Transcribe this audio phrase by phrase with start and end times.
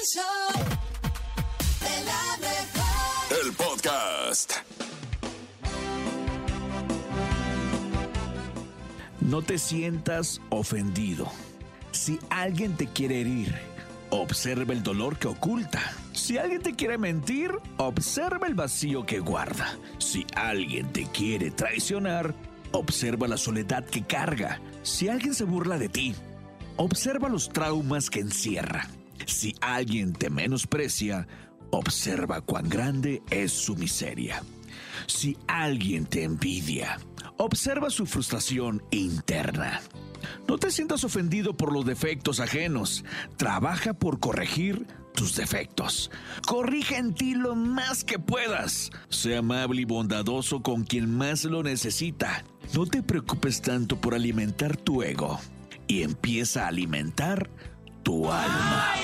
[0.00, 0.64] El show
[1.80, 3.44] de la mejor.
[3.44, 4.52] El podcast.
[9.20, 11.30] No te sientas ofendido.
[11.92, 13.54] Si alguien te quiere herir,
[14.08, 15.82] observa el dolor que oculta.
[16.12, 19.76] Si alguien te quiere mentir, observa el vacío que guarda.
[19.98, 22.34] Si alguien te quiere traicionar,
[22.72, 24.62] observa la soledad que carga.
[24.82, 26.14] Si alguien se burla de ti,
[26.76, 28.88] observa los traumas que encierra.
[29.26, 31.26] Si alguien te menosprecia,
[31.70, 34.42] observa cuán grande es su miseria.
[35.06, 36.98] Si alguien te envidia,
[37.36, 39.80] observa su frustración interna.
[40.48, 43.04] No te sientas ofendido por los defectos ajenos.
[43.36, 46.10] Trabaja por corregir tus defectos.
[46.46, 48.90] Corrige en ti lo más que puedas.
[49.08, 52.44] Sé amable y bondadoso con quien más lo necesita.
[52.74, 55.40] No te preocupes tanto por alimentar tu ego
[55.86, 57.50] y empieza a alimentar
[58.02, 58.94] tu alma.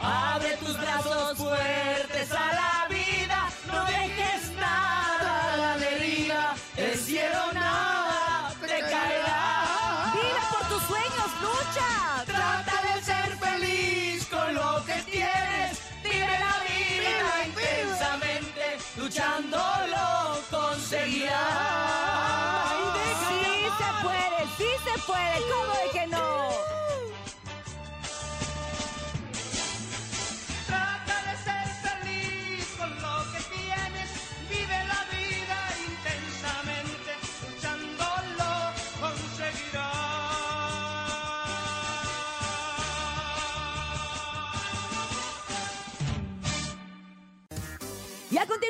[0.00, 6.54] Abre tus brazos fuertes a la vida, no dejes nada a la deriva.
[6.76, 10.12] El cielo nada te caerá.
[10.14, 11.30] ¡Vive por tus sueños!
[11.40, 12.24] ¡Lucha!
[12.26, 15.80] Trata de ser feliz con lo que tienes.
[16.02, 21.44] Vive la vida intensamente, luchando lo conseguirás.
[23.28, 23.40] ¡Sí
[23.78, 24.38] se puede!
[24.58, 25.36] ¡Sí se puede!
[25.50, 25.74] ¿Cómo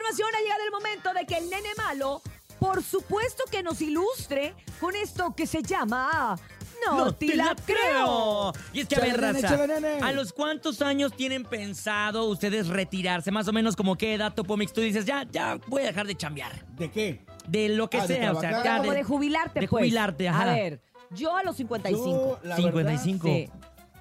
[0.05, 2.21] continuación ha llegado el momento de que el nene malo,
[2.59, 6.39] por supuesto que nos ilustre con esto que se llama...
[6.87, 8.53] No, te la creo.
[8.75, 9.59] Y es que, a ver, raza.
[10.03, 13.31] ¿a los cuántos años tienen pensado ustedes retirarse?
[13.31, 16.15] Más o menos como qué edad, Topomix, tú dices, ya, ya voy a dejar de
[16.15, 16.67] chambear.
[16.77, 17.25] ¿De qué?
[17.49, 19.81] De lo que Ah, de sea, o sea, ya Como de jubilarte, de pues.
[19.81, 20.43] jubilarte, ajá.
[20.43, 22.41] A ver, yo a los 55.
[22.43, 23.27] Yo, la 55.
[23.29, 23.51] Sí.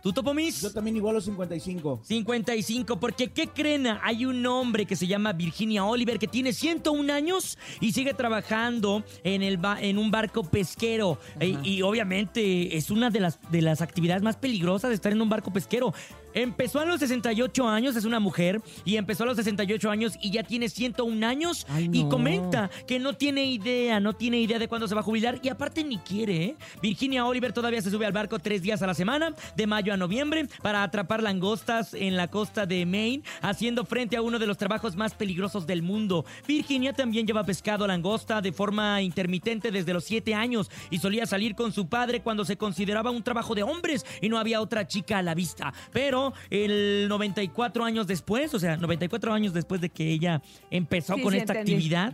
[0.03, 0.61] ¿Tú, Topomis?
[0.61, 2.01] Yo también igual a los 55.
[2.03, 3.87] 55, porque ¿qué creen?
[3.87, 9.05] Hay un hombre que se llama Virginia Oliver que tiene 101 años y sigue trabajando
[9.23, 11.19] en, el ba- en un barco pesquero.
[11.39, 15.21] E- y obviamente es una de las, de las actividades más peligrosas de estar en
[15.21, 15.93] un barco pesquero.
[16.33, 20.31] Empezó a los 68 años, es una mujer, y empezó a los 68 años y
[20.31, 24.67] ya tiene 101 años Ay, y comenta que no tiene idea, no tiene idea de
[24.67, 26.43] cuándo se va a jubilar y aparte ni quiere.
[26.43, 26.55] ¿eh?
[26.81, 29.97] Virginia Oliver todavía se sube al barco tres días a la semana, de mayo a
[29.97, 34.57] noviembre, para atrapar langostas en la costa de Maine, haciendo frente a uno de los
[34.57, 36.25] trabajos más peligrosos del mundo.
[36.47, 41.55] Virginia también lleva pescado langosta de forma intermitente desde los siete años y solía salir
[41.55, 45.19] con su padre cuando se consideraba un trabajo de hombres y no había otra chica
[45.19, 45.73] a la vista.
[45.91, 51.21] Pero el 94 años después, o sea, 94 años después de que ella empezó Sí,
[51.21, 51.73] con sí, esta entendí.
[51.73, 52.13] actividad,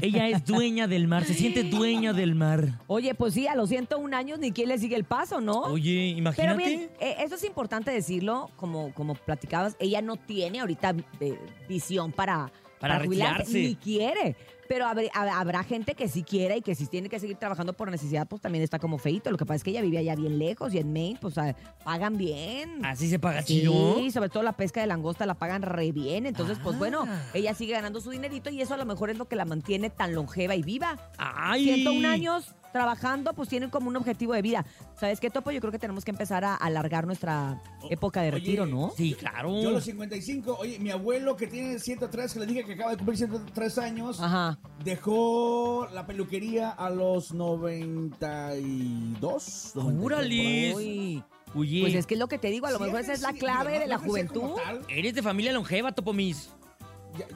[0.00, 2.78] ella es dueña del mar, se siente dueña del mar.
[2.86, 5.60] Oye, pues sí, a los 101 años ni quién le sigue el paso, ¿no?
[5.62, 6.56] Oye, Pero imagínate.
[6.64, 11.38] bien, eh, eso es importante decirlo, como, como platicabas, ella no tiene ahorita eh,
[11.68, 13.68] visión para, Para jubilarse, retirarse.
[13.68, 14.36] ni quiere.
[14.70, 15.02] Pero habrá,
[15.40, 18.40] habrá gente que sí quiere y que si tiene que seguir trabajando por necesidad, pues
[18.40, 19.28] también está como feito.
[19.32, 21.34] Lo que pasa es que ella vive allá bien lejos y en Maine, pues
[21.82, 22.84] pagan bien.
[22.84, 24.08] Así se paga Sí, chido.
[24.12, 26.24] sobre todo la pesca de langosta la pagan re bien.
[26.24, 27.20] Entonces, pues bueno, Ah.
[27.34, 29.90] ella sigue ganando su dinerito y eso a lo mejor es lo que la mantiene
[29.90, 30.96] tan longeva y viva.
[31.18, 31.64] Ay.
[31.64, 34.64] 101 años trabajando, pues tienen como un objetivo de vida.
[34.98, 35.50] ¿Sabes qué, Topo?
[35.50, 37.60] Yo creo que tenemos que empezar a alargar nuestra
[37.90, 38.92] época de oye, retiro, ¿no?
[38.96, 39.60] Sí, claro.
[39.62, 40.56] Yo a los 55.
[40.60, 44.20] Oye, mi abuelo que tiene 103, que le dije que acaba de cumplir 103 años,
[44.20, 44.58] Ajá.
[44.84, 49.72] dejó la peluquería a los 92.
[49.74, 51.22] 93, ¡Órale!
[51.54, 53.22] Oye, pues es que es lo que te digo, a lo Sí, mejor esa es
[53.22, 54.52] la clave de la juventud.
[54.88, 56.50] eres de familia longeva, Topomis.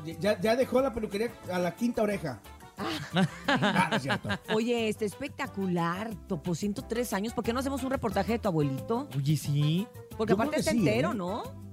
[0.06, 2.41] Ya, ya- ya dejó la peluquería a la quinta oreja.
[3.47, 4.29] Ah, no es cierto.
[4.55, 7.33] Oye, este espectacular, Topo, 103 años.
[7.33, 9.09] ¿Por qué no hacemos un reportaje de tu abuelito?
[9.17, 9.87] Oye, sí.
[10.17, 11.15] Porque Yo aparte creo que está sí, entero, ¿eh?
[11.15, 11.65] ¿no?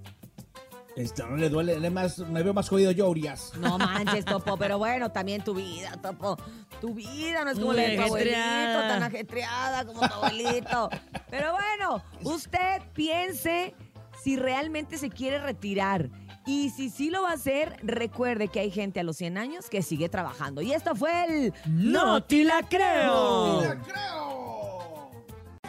[0.95, 3.53] Este, no le duele, le más, me veo más jodido yo, Urias.
[3.59, 6.37] No manches, Topo, pero bueno, también tu vida, Topo.
[6.81, 8.87] Tu vida no es como la de tu abuelito, ajetreada.
[8.87, 10.89] tan ajetreada como tu abuelito.
[11.29, 13.73] Pero bueno, usted piense
[14.21, 16.09] si realmente se quiere retirar.
[16.51, 19.69] Y si sí lo va a hacer, recuerde que hay gente a los 100 años
[19.69, 20.61] que sigue trabajando.
[20.61, 21.53] Y esto fue el...
[21.65, 23.61] ¡No te la creo!
[23.61, 25.11] ¡La creo!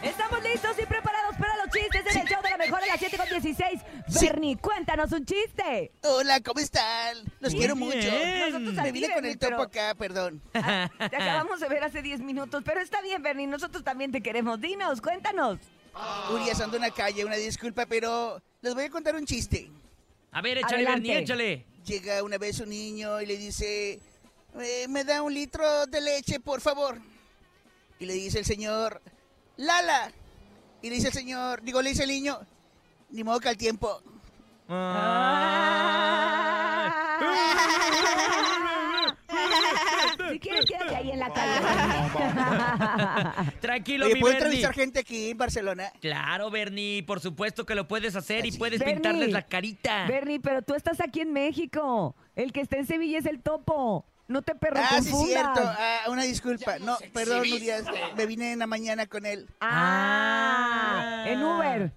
[0.03, 2.99] Estamos listos y preparados para los chistes en el show de la mejor a las
[2.99, 3.81] 7 con 16.
[4.21, 5.93] Bernie, cuéntanos un chiste.
[6.03, 7.17] Hola, ¿cómo están?
[7.39, 7.89] Los quiero bien.
[7.89, 8.51] mucho.
[8.51, 10.43] Nosotros Me vine con Bernie, el topo pero acá, perdón.
[10.53, 13.47] Te acabamos de ver hace 10 minutos, pero está bien, Bernie.
[13.47, 14.61] Nosotros también te queremos.
[14.61, 15.61] Dinos, cuéntanos.
[16.33, 19.71] Urias ando en la calle, una disculpa, pero les voy a contar un chiste.
[20.33, 21.09] A ver, échale, Adelante.
[21.09, 21.67] Bernie, échale.
[21.85, 24.01] Llega una vez un niño y le dice,
[24.59, 27.01] "Eh, me da un litro de leche, por favor.
[27.99, 29.01] Y le dice el señor,
[29.57, 30.11] Lala.
[30.81, 32.41] Y le dice el señor, digo, le dice el niño,
[33.11, 34.03] ni modo que al tiempo.
[40.31, 41.53] Si quieres, quédate ahí en la calle.
[43.61, 44.47] Tranquilo, Oye, mi ¿puedo Bernie.
[44.49, 45.93] entrevistar gente aquí en Barcelona?
[46.01, 48.95] Claro, Bernie, por supuesto que lo puedes hacer y puedes Bernie.
[48.97, 50.07] pintarles la carita.
[50.07, 52.15] Bernie, pero tú estás aquí en México.
[52.37, 54.07] El que está en Sevilla es el topo.
[54.29, 55.61] No te perro Ah, sí, cierto.
[55.63, 56.79] Ah, una disculpa.
[56.79, 57.85] No, perdón, Urias.
[58.17, 59.47] Me vine en la mañana con él.
[59.61, 61.29] Ah, Ah.
[61.29, 61.93] en Uber.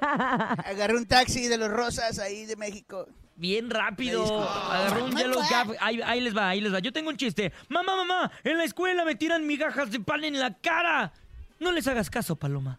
[0.00, 3.06] Agarré un taxi de los Rosas ahí de México.
[3.42, 4.48] Bien rápido.
[4.70, 5.16] Agarró un.
[5.16, 5.74] Yellow Cab.
[5.80, 6.78] Ahí, ahí les va, ahí les va.
[6.78, 7.52] Yo tengo un chiste.
[7.68, 11.12] Mamá, mamá, en la escuela me tiran migajas de pan en la cara.
[11.58, 12.78] No les hagas caso, Paloma.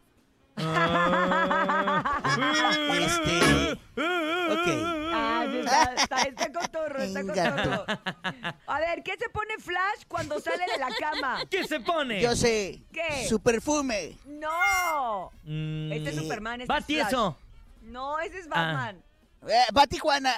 [2.97, 3.73] Este.
[3.73, 4.67] Ok.
[5.15, 7.85] Ah, sí, está, está, está cotorro, está cotorro.
[8.67, 11.39] A ver, ¿qué se pone Flash cuando sale de la cama?
[11.49, 12.21] ¿Qué se pone?
[12.21, 12.81] Yo sé.
[12.91, 13.27] ¿Qué?
[13.27, 14.17] Su perfume.
[14.25, 15.29] No.
[15.43, 16.99] Mm, Este es Superman, este Va es Flash.
[17.01, 17.37] tieso.
[17.81, 18.55] No, ese es Ah.
[18.55, 19.03] Batman.
[19.47, 20.33] Eh, va a Tijuana.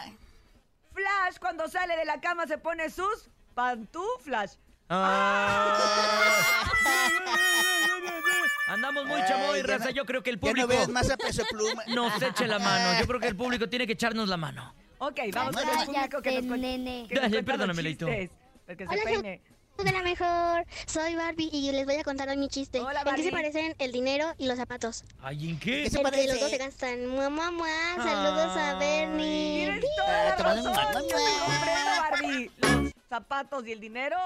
[0.93, 4.57] Flash cuando sale de la cama se pone sus pantuflas.
[4.89, 6.63] Ah.
[8.67, 9.85] Andamos muy chamoy, raza.
[9.85, 11.83] no- Yo creo que el Ya no público ves más a peso pluma.
[11.87, 12.99] nos eche la mano.
[12.99, 14.73] Yo creo que el público tiene que echarnos la mano.
[14.97, 17.05] Ok, vamos con el público que nos, nene.
[17.07, 18.07] que nos Dale, perdóname, Leito.
[18.07, 18.31] chistes.
[18.67, 19.41] El que se Hola, peine.
[19.83, 20.65] De la mejor.
[20.87, 22.79] Soy Barbie y les voy a contar hoy mi chiste.
[22.79, 25.03] Hola, ¿En qué se parecen el dinero y los zapatos?
[25.21, 25.83] Ay, ¿en qué?
[25.83, 26.27] ¿Qué se parece?
[26.27, 27.05] los dos se gastan.
[27.07, 27.67] Mamá, mamá.
[27.97, 29.65] Saludos a Bernie.
[29.79, 30.73] Tienes toda la razón.
[31.99, 32.51] Barbie.
[32.61, 34.17] Los zapatos y el dinero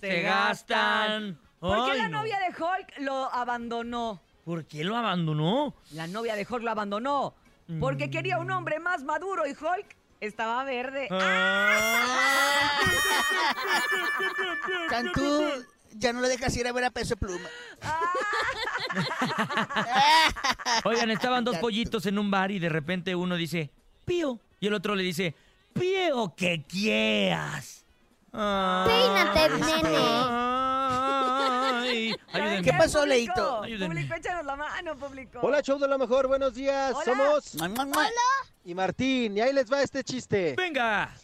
[0.00, 1.40] se, Se gastan.
[1.58, 2.18] ¿Por qué Ay, la no.
[2.18, 4.20] novia de Hulk lo abandonó?
[4.44, 5.74] ¿Por qué lo abandonó?
[5.92, 7.34] La novia de Hulk lo abandonó
[7.80, 8.10] porque Mm.
[8.10, 11.08] quería un hombre más maduro y Hulk estaba verde.
[11.10, 12.78] Ah.
[14.88, 15.64] Cantú
[15.98, 17.48] ya no le dejas ir a ver a peso pluma.
[20.84, 23.70] Oigan, estaban dos pollitos en un bar y de repente uno dice,
[24.04, 24.40] pío.
[24.60, 25.34] Y el otro le dice,
[25.72, 27.84] pío que quieras.
[28.32, 30.67] Peínate, nene.
[32.32, 32.62] Ayúdenme.
[32.62, 33.06] ¿Qué pasó?
[33.06, 33.62] Leito?
[33.62, 33.94] Ayúdenme.
[33.94, 35.40] Público, échanos la mano, público.
[35.42, 36.92] Hola, show de la mejor, buenos días.
[36.94, 37.04] Hola.
[37.04, 37.54] Somos
[37.86, 38.08] mua.
[38.64, 40.54] y Martín, y ahí les va este chiste.
[40.56, 41.14] Venga.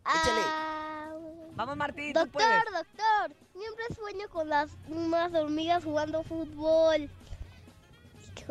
[0.00, 0.40] Échale.
[0.44, 1.10] Ah,
[1.56, 2.64] Vamos, Martín, tú doctor, puedes.
[2.64, 3.36] doctor.
[3.52, 7.08] Siempre sueño con las unas hormigas jugando fútbol.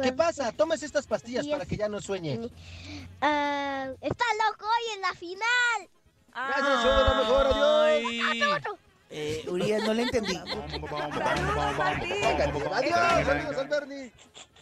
[0.01, 0.51] ¿Qué pasa?
[0.54, 2.39] Tomes estas pastillas para que ya no sueñe.
[3.22, 5.89] Ah, está loco hoy en la final.
[6.34, 7.86] Gracias, show de la mejor, adiós.
[8.31, 8.42] Ay.
[9.15, 10.33] Eh, Urias, no le entendí.
[10.33, 12.12] Saludos, Martín.
[12.74, 14.12] Adiós, saludos al Bernie.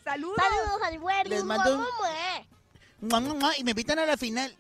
[0.04, 0.36] Saludos.
[0.38, 1.30] Saludos al Bernie.
[1.30, 1.86] Les mando
[3.02, 4.56] un- Y me invitan a la final.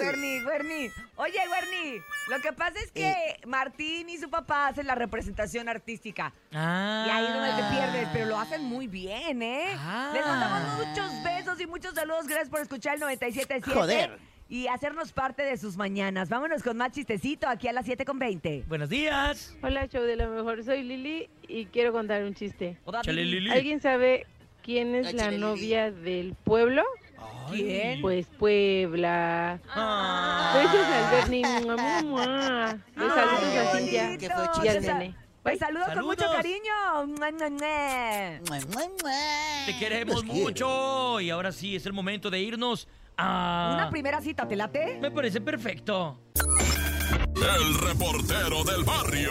[0.00, 0.88] Werny, Werny.
[1.16, 3.40] Oye, Werny, lo que pasa es que Eh.
[3.46, 6.32] Martín y su papá hacen la representación artística.
[6.52, 7.04] Ah.
[7.06, 9.74] Y ahí es donde te pierdes, pero lo hacen muy bien, ¿eh?
[9.76, 10.10] Ah.
[10.14, 12.26] Les mandamos muchos besos y muchos saludos.
[12.28, 13.74] Gracias por escuchar el 97.7.
[13.74, 14.18] Joder.
[14.50, 16.28] Y hacernos parte de sus mañanas.
[16.28, 18.64] Vámonos con más chistecito aquí a las 7.20.
[18.66, 19.56] Buenos días.
[19.62, 20.64] Hola, show de lo mejor.
[20.64, 22.76] Soy Lili y quiero contar un chiste.
[22.84, 23.42] Hola, Chale, Lili.
[23.42, 23.50] Lili.
[23.52, 24.26] ¿Alguien sabe
[24.64, 25.40] quién es la Lili.
[25.40, 26.82] novia del pueblo?
[27.52, 28.00] ¿Quién?
[28.00, 29.60] Pues Puebla.
[29.68, 30.52] Ah.
[30.56, 31.44] Besos al Bernie.
[31.44, 31.78] Saludos
[32.96, 34.18] a qué Cintia
[34.64, 35.14] y al nene.
[35.44, 37.06] Pues saludos con mucho cariño.
[39.66, 40.40] Te queremos Los quiero.
[40.40, 41.20] mucho.
[41.20, 42.88] Y ahora sí, es el momento de irnos
[43.20, 43.74] a...
[43.74, 44.98] Una primera cita, ¿te late?
[45.00, 46.20] Me parece perfecto.
[46.36, 49.30] El reportero del barrio.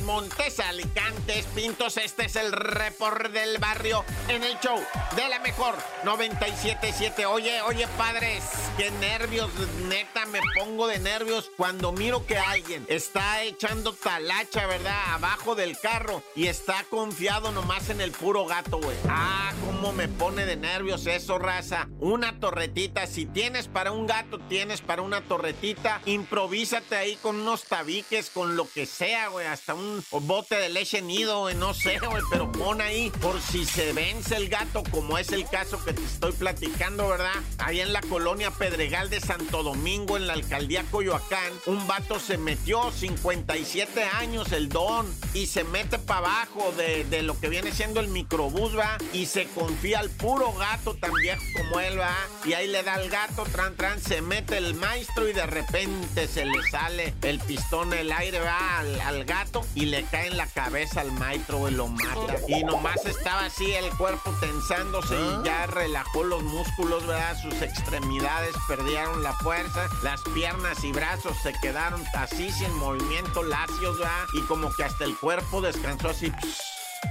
[0.00, 4.78] Calmantes, Montes, Alicantes, Pintos, este es el report del barrio en el show
[5.16, 7.26] de la mejor 977.
[7.26, 8.42] Oye, oye, padres,
[8.76, 9.50] qué nervios,
[9.88, 15.14] neta, me pongo de nervios cuando miro que alguien está echando talacha, ¿verdad?
[15.14, 18.96] Abajo del carro y está confiado nomás en el puro gato, güey.
[19.08, 21.88] Ah, cómo me pone de nervios eso, raza.
[21.98, 27.64] Una torretita, si tienes para un gato, tienes para una torretita, improvísate ahí con unos
[27.64, 31.98] tabiques, con lo que sea, güey, hasta un bote de leche nido, güey, no sé,
[32.30, 36.02] pero pon ahí por si se vence el gato, como es el caso que te
[36.04, 37.34] estoy platicando, ¿verdad?
[37.58, 42.38] Ahí en la colonia Pedregal de Santo Domingo, en la alcaldía Coyoacán, un vato se
[42.38, 47.72] metió, 57 años el don, y se mete para abajo de, de lo que viene
[47.72, 52.16] siendo el microbús, va, y se confía al puro gato tan viejo como él, va,
[52.44, 56.26] y ahí le da al gato, tran, tran, se mete el maestro y de repente
[56.28, 60.36] se le sale el pistón el aire, va, al, al gato, y le cae en
[60.36, 62.36] la cabeza al maestro y lo mata.
[62.48, 67.36] Y nomás estaba así el cuerpo tensándose y ya relajó los músculos, ¿verdad?
[67.42, 73.98] Sus extremidades perdieron la fuerza, las piernas y brazos se quedaron así sin movimiento, lacios,
[73.98, 74.24] ¿verdad?
[74.34, 76.32] Y como que hasta el cuerpo descansó así.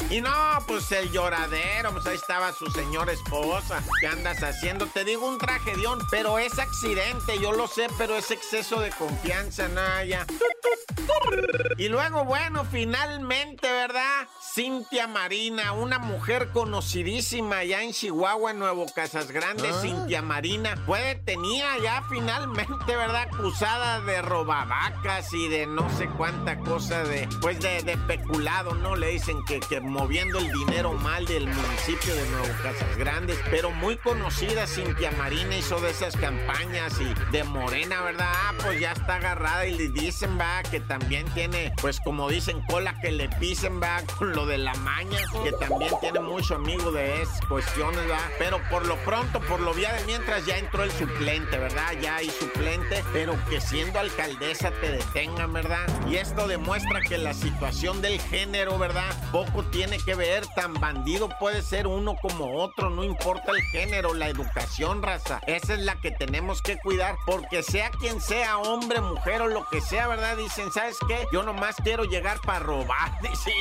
[0.10, 0.32] Y no,
[0.68, 3.84] pues el lloradero, pues ahí estaba su señora esposa.
[4.00, 4.88] ¿Qué andas haciendo?
[4.88, 9.68] Te digo un tragedión, pero es accidente, yo lo sé, pero es exceso de confianza,
[9.68, 10.26] Naya.
[11.78, 14.28] Y luego, bueno, finalmente, ¿verdad?
[14.54, 21.02] Cintia Marina, una mujer conocidísima allá en Chihuahua, en Nuevo Casas Grandes, Cintia Marina, fue
[21.02, 23.28] detenida ya finalmente, ¿verdad?
[23.32, 28.96] Acusada de robavacas y de no sé cuánta cosa de, pues de, de peculado, ¿no?
[28.96, 33.72] Le dicen que, que moviendo el dinero mal del municipio de Nuevo Casas Grandes, pero
[33.72, 38.32] muy conocida Cintia Marina hizo de esas campañas y de Morena, ¿verdad?
[38.32, 42.62] Ah, pues ya está agarrada y le dicen, va, que también tiene, pues como dicen,
[42.70, 46.92] cola que le pisen, va, con lo de la maña, que también tiene mucho amigo
[46.92, 48.20] de esas cuestiones, va.
[48.38, 51.94] Pero por lo pronto, por lo vía de mientras, ya entró el suplente, ¿verdad?
[52.02, 55.88] Ya hay suplente, pero que siendo alcaldesa te detengan, ¿verdad?
[56.10, 59.16] Y esto demuestra que la situación del género, ¿verdad?
[59.32, 64.14] Poco tiene que ver, tan bandido puede ser uno como otro, no importa el género,
[64.14, 65.40] la educación, raza.
[65.48, 69.68] Esa es la que tenemos que cuidar, porque sea quien sea, hombre, mujer o lo
[69.70, 70.38] que sea, ¿verdad?
[70.38, 71.28] Dicen, ¿sabes qué?
[71.32, 73.12] Yo nomás quiero llegar para robar.
[73.22, 73.52] Dice,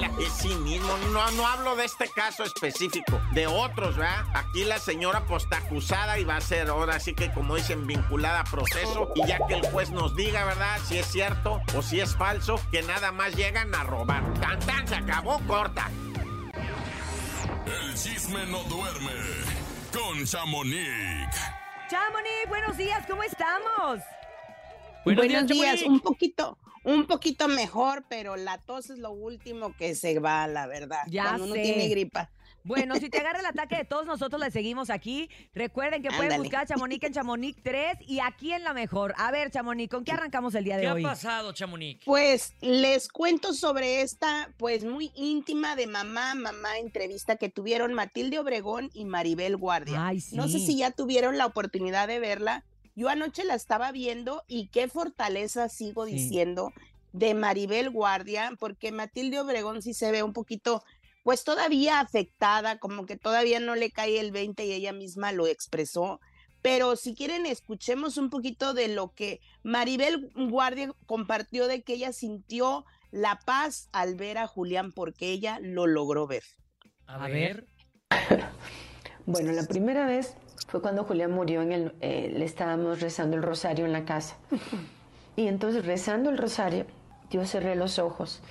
[0.00, 0.96] la es sí mismo.
[1.12, 4.24] No, no hablo de este caso específico, de otros, ¿verdad?
[4.34, 8.40] Aquí la señora pues acusada y va a ser ahora sí que, como dicen, vinculada
[8.40, 9.10] a proceso.
[9.14, 10.78] Y ya que el juez nos diga, ¿verdad?
[10.86, 14.22] Si es cierto o si es falso, que nada más llegan a robar.
[14.34, 15.90] Tan, tan, se acabó, corta.
[17.66, 19.10] El chisme no duerme
[19.92, 21.36] con Chamonix.
[21.90, 24.00] Chamonix, buenos días, ¿cómo estamos?
[25.04, 29.96] Buenos Buenos días, un poquito, un poquito mejor, pero la tos es lo último que
[29.96, 31.02] se va, la verdad.
[31.08, 31.62] Ya Cuando uno sé.
[31.62, 32.30] tiene gripa.
[32.64, 35.28] Bueno, si te agarra el ataque de todos nosotros le seguimos aquí.
[35.54, 36.42] Recuerden que pueden Ándale.
[36.42, 39.14] buscar a Chamonix en Chamonix 3 y aquí en la mejor.
[39.16, 41.02] A ver, Chamonix, ¿con qué arrancamos el día de ¿Qué ha hoy?
[41.02, 42.04] pasado, Chamonix?
[42.04, 48.38] Pues les cuento sobre esta, pues muy íntima de mamá, mamá entrevista que tuvieron Matilde
[48.38, 50.06] Obregón y Maribel Guardia.
[50.06, 50.36] Ay, sí.
[50.36, 52.64] No sé si ya tuvieron la oportunidad de verla.
[52.94, 56.12] Yo anoche la estaba viendo y qué fortaleza sigo Sí.
[56.12, 56.72] diciendo
[57.12, 60.84] de Maribel Guardia, porque Matilde Obregón sí se ve un poquito,
[61.22, 65.46] pues todavía afectada, como que todavía no le cae el 20 y ella misma lo
[65.46, 66.20] expresó.
[66.62, 72.12] Pero si quieren, escuchemos un poquito de lo que Maribel Guardia compartió de que ella
[72.12, 76.44] sintió la paz al ver a Julián porque ella lo logró ver.
[77.06, 77.66] A ver.
[79.26, 80.34] Bueno, la primera vez
[80.66, 84.36] fue cuando Julián murió, en el, eh, le estábamos rezando el rosario en la casa.
[85.36, 86.86] Y entonces rezando el rosario,
[87.30, 88.42] yo cerré los ojos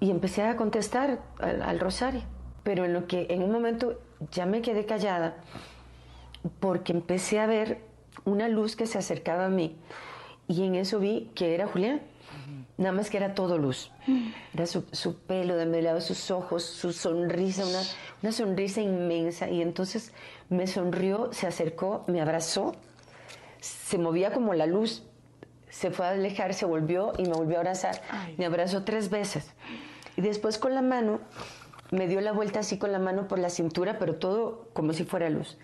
[0.00, 2.22] y empecé a contestar al, al rosario.
[2.62, 4.00] Pero en lo que en un momento
[4.32, 5.36] ya me quedé callada
[6.58, 7.82] porque empecé a ver
[8.24, 9.76] una luz que se acercaba a mí
[10.50, 12.00] y en eso vi que era Julián.
[12.76, 13.92] Nada más que era todo luz.
[14.52, 17.82] Era su, su pelo de lado, sus ojos, su sonrisa, una,
[18.20, 19.48] una sonrisa inmensa.
[19.48, 20.12] Y entonces
[20.48, 22.74] me sonrió, se acercó, me abrazó,
[23.60, 25.04] se movía como la luz.
[25.68, 28.02] Se fue a alejar, se volvió y me volvió a abrazar.
[28.36, 29.52] Me abrazó tres veces.
[30.20, 31.18] Y después con la mano,
[31.90, 35.04] me dio la vuelta así con la mano por la cintura, pero todo como si
[35.04, 35.56] fuera luz.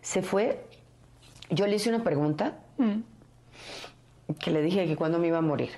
[0.00, 0.64] Se fue.
[1.50, 2.56] Yo le hice una pregunta
[4.40, 5.70] que le dije que cuándo me iba a morir.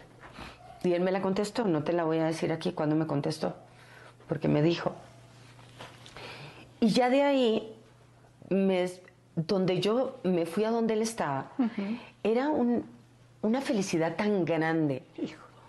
[0.84, 3.54] Y él me la contestó, no te la voy a decir aquí cuándo me contestó,
[4.26, 4.94] porque me dijo.
[6.80, 7.74] Y ya de ahí,
[8.48, 8.90] me,
[9.36, 11.50] donde yo me fui a donde él estaba,
[12.22, 12.84] era un-
[13.42, 15.02] una felicidad tan grande,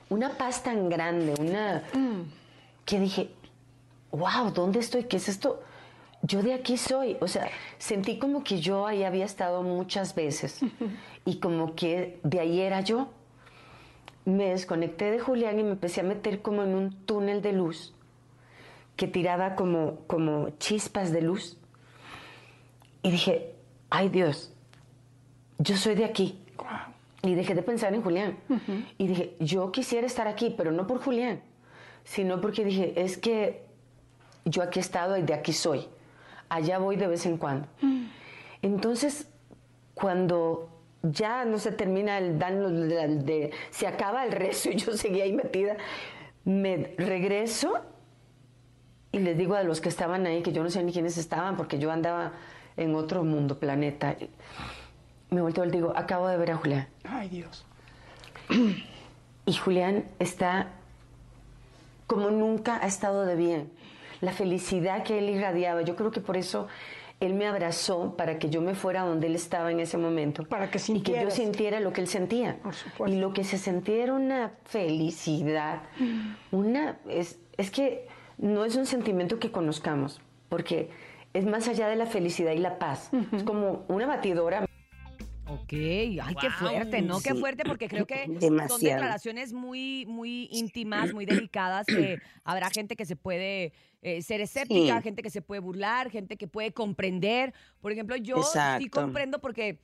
[0.10, 1.84] una paz tan grande, una
[2.86, 3.30] que dije,
[4.12, 5.06] wow, ¿dónde estoy?
[5.06, 5.62] ¿Qué es esto?
[6.22, 7.18] Yo de aquí soy.
[7.20, 10.62] O sea, sentí como que yo ahí había estado muchas veces
[11.26, 13.10] y como que de ahí era yo.
[14.24, 17.94] Me desconecté de Julián y me empecé a meter como en un túnel de luz
[18.96, 21.58] que tiraba como, como chispas de luz.
[23.04, 23.54] Y dije,
[23.90, 24.52] ay Dios,
[25.60, 26.40] yo soy de aquí.
[27.22, 28.38] Y dejé de pensar en Julián.
[28.98, 31.42] Y dije, yo quisiera estar aquí, pero no por Julián,
[32.06, 33.66] sino porque dije, es que
[34.46, 35.88] yo aquí he estado y de aquí soy.
[36.48, 37.68] Allá voy de vez en cuando.
[38.62, 39.28] Entonces,
[39.94, 40.70] cuando
[41.04, 45.24] ya no se termina el dan de, de- se acaba el rezo y yo seguía
[45.26, 45.76] ahí metida,
[46.46, 47.74] me regreso
[49.12, 51.58] y les digo a los que estaban ahí que yo no sé ni quiénes estaban
[51.58, 52.34] porque yo andaba
[52.78, 54.16] en otro mundo, planeta.
[55.32, 56.88] Me volteo y digo, acabo de ver a Julián.
[57.04, 57.66] Ay, Dios.
[59.46, 60.72] Y Julián está
[62.08, 63.72] como nunca ha estado de bien.
[64.22, 66.68] La felicidad que él irradiaba, yo creo que por eso
[67.20, 70.44] él me abrazó para que yo me fuera donde él estaba en ese momento.
[70.44, 71.34] Para que Y que yo sintieras.
[71.34, 72.58] sintiera lo que él sentía.
[73.08, 75.84] Y lo que se sentía era una felicidad.
[76.52, 78.08] Una, es, es que
[78.38, 80.90] no es un sentimiento que conozcamos, porque
[81.34, 83.10] es más allá de la felicidad y la paz.
[83.32, 84.66] Es como una batidora.
[85.66, 87.20] Ok, ay, qué fuerte, ¿no?
[87.22, 87.40] Qué Sí.
[87.40, 88.78] fuerte, porque creo que son Demasiado.
[88.80, 94.98] declaraciones muy, muy íntimas, muy delicadas, que habrá gente que se puede eh, ser escéptica,
[94.98, 95.04] Sí.
[95.04, 97.54] gente que se puede burlar, gente que puede comprender.
[97.82, 98.44] Por ejemplo, yo
[98.78, 99.80] sí comprendo porque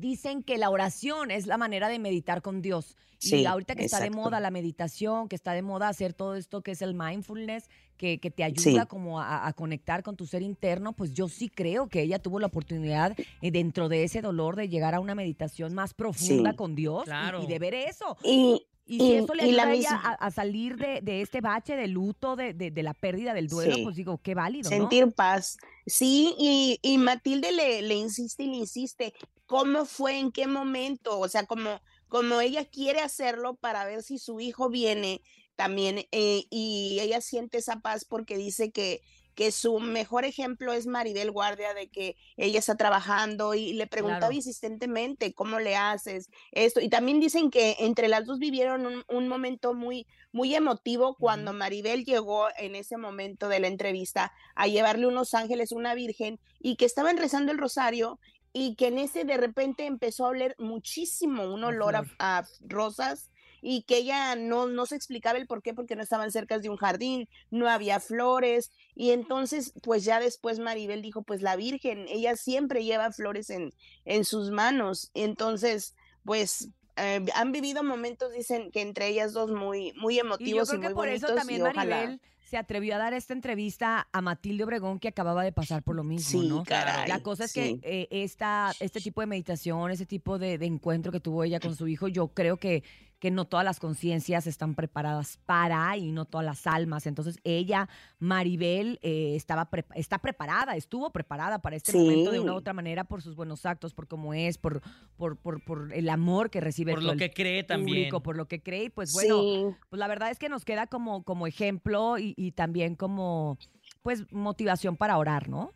[0.00, 2.96] dicen que la oración es la manera de meditar con Dios.
[3.20, 6.34] y Sí, ahorita que está de moda la meditación, que está de moda hacer todo
[6.34, 8.86] esto que es el mindfulness, que, que te ayuda Sí.
[8.88, 12.38] como a, a conectar con tu ser interno, pues yo sí creo que ella tuvo
[12.40, 16.56] la oportunidad eh, dentro de ese dolor de llegar a una meditación más profunda Sí.
[16.56, 17.42] con Dios y- Claro.
[17.42, 18.16] y, de ver eso.
[18.22, 21.00] Y, Y si y- eso le y ayuda a ella misma- a, a salir de,
[21.00, 23.82] de este bache de luto, de, de- de la pérdida del duelo, Sí.
[23.84, 24.76] pues digo, qué válido, ¿no?
[24.76, 25.56] Sentir paz.
[25.86, 29.14] Sí, y, y Matilde le, le insiste y le insiste,
[29.46, 30.18] ¿cómo fue?
[30.18, 31.18] ¿En qué momento?
[31.18, 35.22] O sea, como, como ella quiere hacerlo para ver si su hijo viene
[35.56, 39.02] también eh, y ella siente esa paz porque dice que,
[39.34, 44.30] que su mejor ejemplo es Maribel Guardia, de que ella está trabajando y le preguntaba
[44.30, 44.32] Claro.
[44.32, 46.80] insistentemente, ¿cómo le haces esto?
[46.80, 51.52] Y también dicen que entre las dos vivieron un, un momento muy, muy emotivo cuando
[51.52, 56.76] Maribel llegó en ese momento de la entrevista a llevarle unos ángeles, una virgen, y
[56.76, 58.18] que estaban rezando el rosario
[58.54, 63.30] y que en ese de repente empezó a oler muchísimo un olor a, a rosas
[63.60, 66.68] y que ella no, no se explicaba el por qué, porque no estaban cerca de
[66.68, 72.06] un jardín, no había flores, y entonces pues ya después Maribel dijo, pues la Virgen,
[72.08, 73.72] ella siempre lleva flores en,
[74.04, 75.94] en sus manos, entonces
[76.24, 80.68] pues eh, han vivido momentos, dicen que entre ellas dos muy, muy Y yo emotivos
[80.68, 82.18] y, creo que muy por bonitos, eso también y ojalá-
[82.54, 86.04] se atrevió a dar esta entrevista a Matilde Obregón que acababa de pasar por lo
[86.04, 86.62] mismo, Sí, ¿no?
[86.62, 87.80] caray, La cosa es sí.
[87.80, 91.58] que eh, esta, este tipo de meditación, ese tipo de, de encuentro que tuvo ella
[91.58, 92.84] con su hijo, yo creo que,
[93.24, 97.06] que no todas las conciencias están preparadas para y no todas las almas.
[97.06, 101.96] Entonces ella, Maribel, eh, estaba pre- está preparada, estuvo preparada para este Sí.
[101.98, 104.82] momento de una u otra manera por sus buenos actos, por cómo es, por,
[105.16, 107.86] por, por, por el amor que recibe Por lo que cree también.
[108.10, 108.84] público, por lo que cree.
[108.84, 109.64] Y pues bueno, Sí.
[109.88, 113.56] pues la verdad es que nos queda como, como ejemplo y, y también como
[114.02, 115.72] pues motivación para orar, ¿no?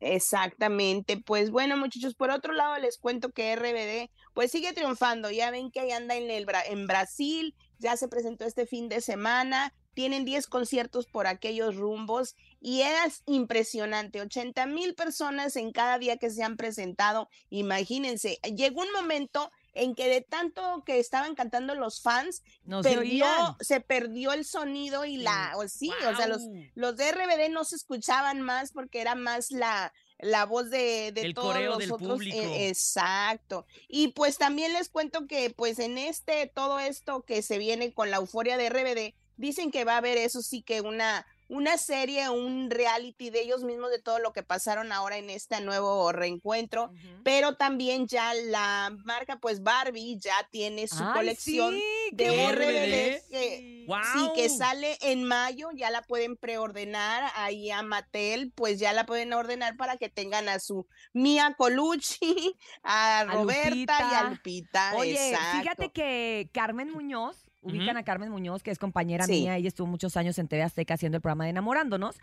[0.00, 5.50] Exactamente, pues bueno muchachos, por otro lado les cuento que RBD pues sigue triunfando, ya
[5.50, 9.74] ven que ahí anda en, el, en Brasil, ya se presentó este fin de semana,
[9.94, 16.16] tienen 10 conciertos por aquellos rumbos y es impresionante, 80 mil personas en cada día
[16.16, 21.74] que se han presentado, imagínense, llegó un momento en que de tanto que estaban cantando
[21.74, 23.54] los fans, No se perdió, oían.
[23.60, 26.42] se perdió el sonido y la, o sí, o sea, los,
[26.74, 31.20] los de RBD no se escuchaban más porque era más la, la voz de, de
[31.22, 32.10] El todos coreo los del otros.
[32.10, 32.36] público.
[32.36, 33.66] eh, exacto.
[33.88, 38.10] Y pues también les cuento que pues en este, todo esto que se viene con
[38.10, 42.28] la euforia de RBD, dicen que va a haber eso sí que una, una serie,
[42.28, 46.90] un reality de ellos mismos de todo lo que pasaron ahora en este nuevo reencuentro,
[47.24, 51.82] pero también ya la marca pues Barbie ya tiene su Ay, colección sí,
[52.12, 58.52] de RBD que, sí, que sale en mayo, ya la pueden preordenar ahí a Mattel,
[58.54, 64.14] pues ya la pueden ordenar para que tengan a su Mia Colucci, a Roberta y
[64.14, 64.92] a Lupita.
[64.96, 65.58] Oye, exacto.
[65.60, 69.32] fíjate que Carmen Muñoz, ubican a Carmen Muñoz, que es compañera Sí.
[69.42, 72.16] mía, ella estuvo muchos años en TV Azteca haciendo el programa de Enamorándonos.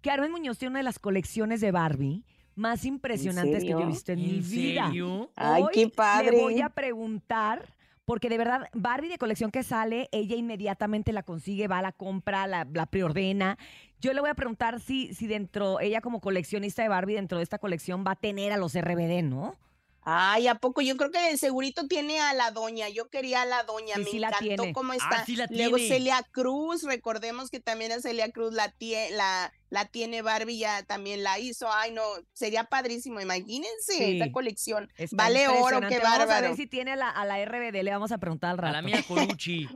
[0.00, 4.12] Carmen Muñoz tiene una de las colecciones de Barbie más impresionantes que yo he visto
[4.12, 4.86] en, mi ¿En vida.
[4.86, 5.30] serio?
[5.36, 6.32] Ay, Hoy qué padre.
[6.32, 7.72] Le voy a preguntar,
[8.04, 11.92] porque de verdad, Barbie de colección que sale, ella inmediatamente la consigue, va a la
[11.92, 13.58] compra, la, la preordena.
[14.00, 17.44] Yo le voy a preguntar si, si dentro, ella como coleccionista de Barbie, dentro de
[17.44, 19.54] esta colección va a tener a los RBD, ¿no?
[20.02, 20.80] Ay, ¿a poco?
[20.80, 22.88] Yo creo que de segurito tiene a la doña.
[22.88, 23.94] Yo quería a la doña.
[23.96, 24.72] Sí, Me sí la encantó tiene.
[24.72, 25.24] cómo Ah, está.
[25.26, 25.94] sí la Luego tiene.
[25.94, 30.82] Celia Cruz, recordemos que también a Celia Cruz la, tie- la, la tiene Barbie, ya
[30.84, 31.70] también la hizo.
[31.70, 33.20] Ay, no, sería padrísimo.
[33.20, 34.18] Imagínense Sí.
[34.18, 34.90] esta colección.
[34.96, 36.48] Está vale oro, qué Vamos a bárbaro.
[36.48, 38.72] ver si tiene a la, a la RBD, le vamos a preguntar al A rato.
[38.72, 39.02] la mía
[39.38, 39.68] Colucci.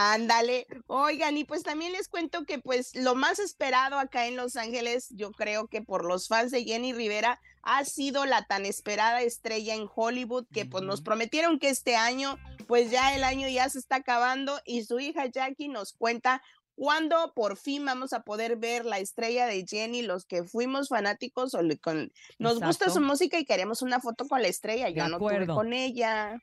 [0.00, 4.54] Ándale, oigan, y pues también les cuento que pues lo más esperado acá en Los
[4.54, 9.22] Ángeles, yo creo que por los fans de Jenny Rivera, ha sido la tan esperada
[9.22, 13.68] estrella en Hollywood, que pues nos prometieron que este año, pues ya el año ya
[13.68, 16.42] se está acabando y su hija Jackie nos cuenta
[16.74, 21.52] cuándo por fin vamos a poder ver la estrella de Jenny, los que fuimos fanáticos
[21.54, 25.08] o le- con, nos gusta su música y queremos una foto con la estrella, yo
[25.08, 25.54] no tuve acuerdo.
[25.56, 26.40] con ella.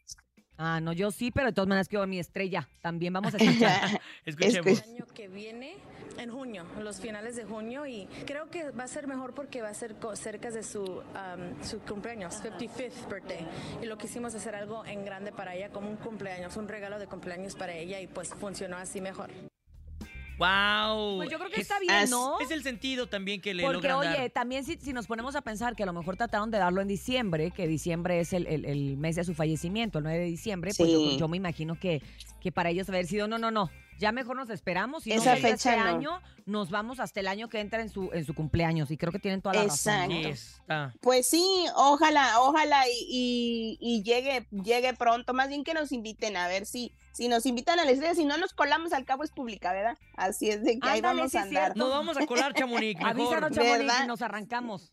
[0.57, 2.69] Ah, no, yo sí, pero de todas maneras quiero mi estrella.
[2.81, 4.01] También vamos a escuchar.
[4.25, 4.83] Escuchemos.
[4.83, 5.75] El año que viene,
[6.25, 9.69] en junio, los finales de junio, y creo que va a ser mejor porque va
[9.69, 13.47] a ser cerca de su, um, su cumpleaños, 55th birthday.
[13.81, 17.07] Y lo quisimos hacer algo en grande para ella, como un cumpleaños, un regalo de
[17.07, 19.29] cumpleaños para ella, y pues funcionó así mejor.
[20.37, 21.15] ¡Wow!
[21.17, 22.41] Pues yo creo que está bien, ¿no?
[22.41, 24.29] Es el sentido también que le Porque, logran oye, dar.
[24.31, 26.89] también si, si nos ponemos a pensar que a lo mejor trataron de darlo en
[26.89, 30.71] diciembre, que diciembre es el, el- el mes de su fallecimiento, el 9 de diciembre,
[30.77, 31.17] pues yo, Sí.
[31.17, 32.01] yo me imagino que,
[32.41, 35.49] que para ellos haber sido, no, no, no, ya mejor nos esperamos y Esa este
[35.51, 35.83] fecha no.
[35.83, 39.11] año, nos vamos hasta el año que entra en su, en su cumpleaños y creo
[39.11, 40.09] que tienen toda la razón.
[40.09, 40.15] ¿no?
[40.15, 40.29] Exacto.
[40.61, 40.93] Está.
[41.01, 41.43] Pues sí,
[41.75, 45.33] ojalá, ojalá y, y- y llegue, llegue pronto.
[45.33, 48.25] Más bien que nos inviten a ver si, si nos invitan a la estrella, si
[48.25, 49.97] no nos colamos al cabo es pública, ¿verdad?
[50.15, 51.63] Así es de que ahí Ándale, vamos sí a andar.
[51.73, 51.79] cierto.
[51.79, 53.43] Nos vamos a colar, Chamonix, mejor.
[53.43, 54.91] Avísanos, y nos arrancamos.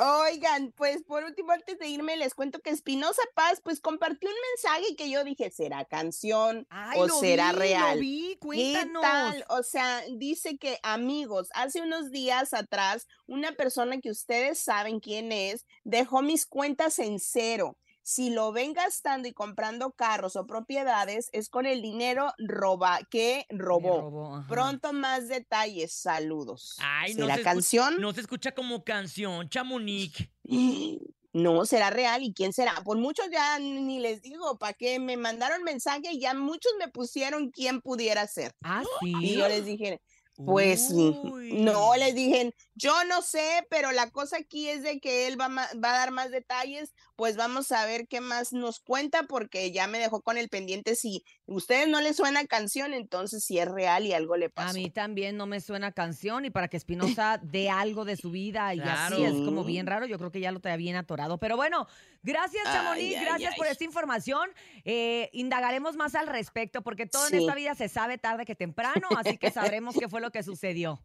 [0.00, 4.36] Oigan, pues por último, antes de irme, les cuento que Espinosa Paz, pues compartió un
[4.54, 7.98] mensaje que yo dije, ¿será canción Ay, o lo será vi, lo real?
[7.98, 9.02] vi, ¿Qué cuéntanos.
[9.02, 9.44] tal?
[9.48, 15.32] O sea, dice que amigos, hace unos días atrás, una persona que ustedes saben quién
[15.32, 17.76] es, dejó mis cuentas en cero.
[18.10, 23.44] Si lo ven gastando y comprando carros o propiedades, es con el dinero roba que
[23.50, 24.42] robó.
[24.48, 25.92] Pronto más detalles.
[25.92, 26.78] Saludos.
[26.80, 28.00] Ay, no ¿Será se escu- canción?
[28.00, 30.26] No se escucha como canción, Chamonix.
[31.34, 32.22] No, será real.
[32.22, 32.72] ¿Y quién será?
[32.82, 34.98] Por muchos ya ni les digo, ¿para qué?
[34.98, 38.52] Me mandaron mensaje y ya muchos me pusieron quién pudiera ser.
[38.64, 39.12] Ah, sí.
[39.20, 40.00] Y yo les dije,
[40.44, 45.40] pues no, les dije, yo no sé, pero la cosa aquí es de que él
[45.40, 49.88] va, a dar más detalles, pues vamos a ver qué más nos cuenta, porque ya
[49.88, 50.94] me dejó con el pendiente.
[50.94, 54.70] Si ustedes no les suena canción, entonces si es real y algo le pasó.
[54.70, 56.76] A mí también no me suena canción y para que
[57.18, 59.26] Espinosa dé algo de su vida y así Claro.
[59.26, 61.38] es como bien raro, yo creo que ya lo traía bien atorado.
[61.38, 61.88] Pero bueno,
[62.28, 63.72] gracias Chamonix, ay, gracias por ay.
[63.72, 64.48] esta información.
[64.84, 67.38] Eh, indagaremos más al respecto porque todo en Sí.
[67.38, 71.00] esta vida se sabe tarde que temprano, así que sabremos qué fue lo que sucedió.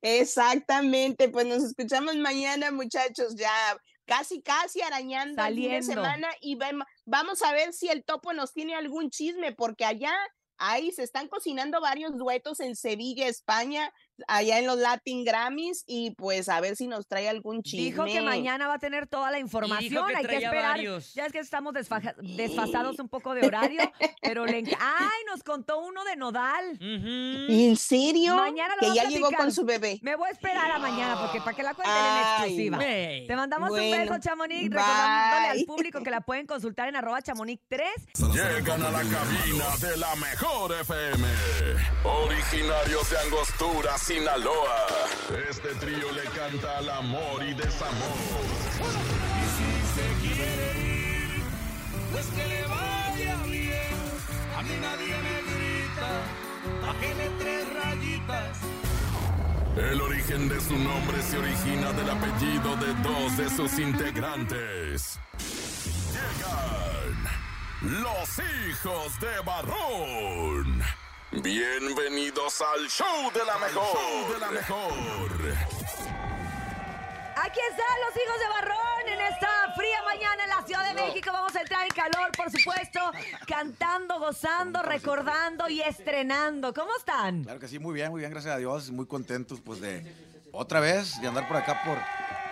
[0.00, 3.50] Exactamente, pues nos escuchamos mañana, muchachos, ya
[4.04, 8.32] casi, casi arañando el fin de semana y vam- vamos a ver si el topo
[8.32, 10.14] nos tiene algún chisme, porque allá,
[10.58, 13.92] ahí se están cocinando varios duetos en Sevilla, España,
[14.28, 17.84] allá en los Latin Grammys, y pues a ver si nos trae algún chisme.
[17.84, 20.62] Dijo que mañana va a tener toda la información, que hay que esperar.
[20.72, 21.14] varios.
[21.14, 23.80] Ya es que estamos desfaja- desfasados un poco de horario,
[24.22, 25.24] pero le ¡Ay!
[25.26, 26.78] Nos contó uno de Nodal.
[26.80, 28.36] ¿En serio?
[28.36, 29.98] Mañana lo que ya llegó con su bebé.
[30.02, 32.78] Me voy a esperar a mañana porque para que la cuenten en exclusiva.
[32.78, 37.62] Te mandamos un beso, Chamonix, recordándole al público que la pueden consultar en arroba chamonix
[37.68, 37.88] 3.
[38.32, 41.26] Llegan a la cabina de la mejor FM.
[42.04, 44.86] Originarios de Angostura, Sinaloa.
[45.48, 48.18] Este trío le canta al amor y desamor.
[49.38, 51.42] Y si se quiere ir,
[52.10, 53.94] pues que le vaya bien.
[54.58, 56.10] A mí nadie me grita,
[56.84, 58.58] bájele tres rayitas.
[59.76, 65.20] El origen de su nombre se origina del apellido de dos de sus integrantes.
[66.10, 71.01] Llegan los hijos de Barrón.
[71.40, 74.34] Bienvenidos al show de la mejor.
[74.34, 74.92] de la mejor.
[77.36, 81.30] Aquí están los hijos de Barrón en esta fría mañana en la Ciudad de México.
[81.32, 83.00] Vamos a entrar en calor, por supuesto,
[83.46, 86.74] cantando, gozando, recordando y estrenando.
[86.74, 87.44] ¿Cómo están?
[87.44, 88.90] Claro que sí, muy bien, muy bien, gracias a Dios.
[88.90, 90.14] Muy contentos, pues, de
[90.52, 91.96] otra vez de andar por acá, por,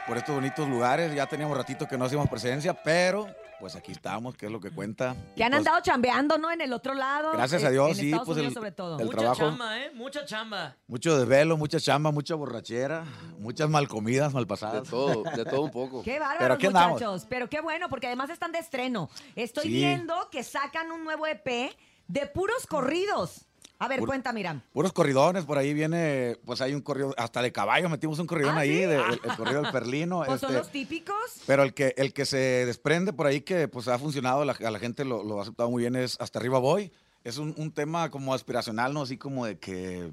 [0.07, 1.15] por estos bonitos lugares.
[1.15, 3.27] Ya teníamos ratito que no hacíamos presencia, pero
[3.61, 5.15] pues aquí estamos, que es lo que cuenta.
[5.37, 6.51] Que han Pues, andado chambeando, ¿no?
[6.51, 7.33] En el otro lado.
[7.33, 8.99] Gracias a eh, Dios, en sí, Estados pues, Unidos el- sobre todo.
[8.99, 9.41] el Mucha trabajo.
[9.43, 9.91] chamba, ¿eh?
[9.95, 10.77] Mucha chamba.
[10.87, 13.05] Mucho desvelo, mucha chamba, mucha borrachera,
[13.39, 14.83] muchas mal comidas, mal pasadas.
[14.85, 16.03] De todo, de todo un poco.
[16.03, 16.93] Qué Pero bárbaros, aquí andamos.
[16.95, 17.27] muchachos.
[17.29, 19.11] Pero qué bueno, porque además están de estreno.
[19.37, 19.69] Estoy Sí.
[19.71, 21.77] viendo que sacan un nuevo EP
[22.09, 23.47] de puros corridos.
[23.81, 24.61] A ver, cuenta, Miram.
[24.75, 28.57] Puros corridones, por ahí viene, pues hay un corrido, hasta de caballo metimos un corridón
[28.57, 28.81] ¿Ah, ahí, sí?
[28.85, 30.23] de- el, el corrido del Perlino.
[30.27, 31.17] Pues son este, los típicos.
[31.47, 34.71] Pero el que, el que se desprende por ahí que pues ha funcionado, la- a
[34.71, 36.93] la gente lo, lo ha aceptado muy bien, es Hasta arriba voy.
[37.25, 39.03] Es un, un tema como aspiracional, ¿no?
[39.03, 40.11] Así como de que,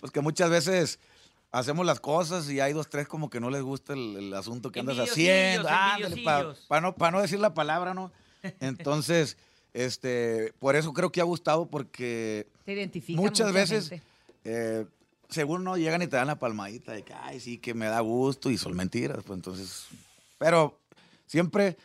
[0.00, 0.98] pues que muchas veces
[1.52, 4.70] hacemos las cosas y hay dos, tres como que no les gusta el, el asunto
[4.70, 5.68] que andas haciendo.
[5.70, 6.22] Ándale,
[6.68, 8.12] Para no, pa no decir la palabra, ¿no?
[8.60, 9.38] Entonces,
[9.72, 14.00] este, por eso creo que ha gustado porque Se identifican muchas mucha veces,
[14.44, 14.86] eh,
[15.28, 18.00] según no llegan y te dan la palmadita de que, ay, sí, que me da
[18.00, 19.86] gusto y son mentiras, pues entonces,
[20.38, 20.78] pero
[21.26, 21.76] siempre,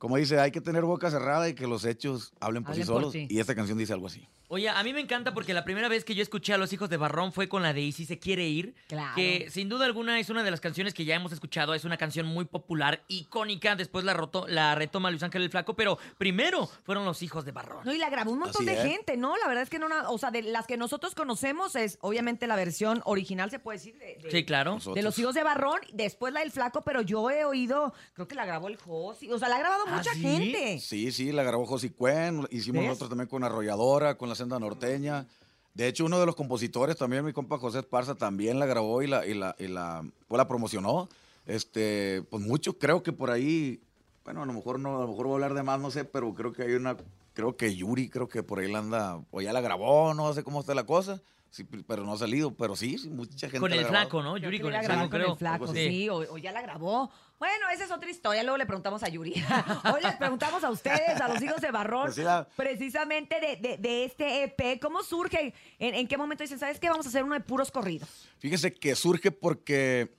[0.00, 2.90] como dice, hay que tener boca cerrada y que los hechos hablen por Hablen sí
[2.92, 3.12] por solos.
[3.12, 3.26] sí.
[3.30, 4.26] Y esta canción dice algo así.
[4.52, 6.90] Oye, a mí me encanta porque la primera vez que yo escuché a los hijos
[6.90, 8.74] de Barrón fue con la de Y si se quiere ir.
[8.88, 9.14] Claro.
[9.14, 11.72] Que sin duda alguna es una de las canciones que ya hemos escuchado.
[11.72, 13.76] Es una canción muy popular, icónica.
[13.76, 15.74] Después la, roto- la retoma Luis Ángel el Flaco.
[15.76, 17.82] Pero primero fueron los hijos de Barrón.
[17.84, 18.88] No, y la grabó un montón Así de es.
[18.90, 19.36] gente, ¿no?
[19.36, 22.56] La verdad es que no, o sea, de las que nosotros conocemos es obviamente la
[22.56, 24.78] versión original, se puede decir, de, de- Sí, claro.
[24.94, 28.34] de los hijos de Barrón, después la del Flaco, pero yo he oído, creo que
[28.34, 30.78] la grabó el Josi, o sea, la ha grabado ¿Ah, mucha gente.
[30.80, 32.88] Sí, sí, la grabó José Cuen, hicimos ¿Ves?
[32.88, 35.26] nosotros también con Arrolladora, con la Senda Norteña.
[35.74, 39.06] De hecho, uno de los compositores, también mi compa José Esparza, también la grabó y
[39.06, 41.08] la, y la, y la, pues la promocionó.
[41.46, 43.80] Este, pues mucho, creo que por ahí,
[44.24, 46.04] bueno, a lo mejor no, a lo mejor voy a hablar de más, no sé,
[46.04, 46.96] pero creo que hay una,
[47.34, 50.42] creo que Yuri, creo que por ahí la anda, o ya la grabó, no sé
[50.42, 53.70] cómo está la cosa, sí, pero no ha salido, pero sí, sí, mucha gente Con
[53.70, 54.02] la el grabado.
[54.10, 54.36] Flaco, ¿no?
[54.36, 55.32] Yuri con el la grabó Flaco, con creo.
[55.32, 57.10] el Flaco, sí, o ya la grabó.
[57.40, 59.32] Bueno, esa es otra historia, luego le preguntamos a Yuri.
[59.94, 63.56] Hoy les preguntamos a ustedes, a los hijos de Barrón, Pues sí, la- precisamente de,
[63.56, 65.54] de- de este EP, ¿cómo surge?
[65.78, 66.90] ¿En, en qué momento dicen, sabes qué?
[66.90, 68.28] Vamos a hacer uno de puros corridos.
[68.40, 70.14] Fíjese que surge porque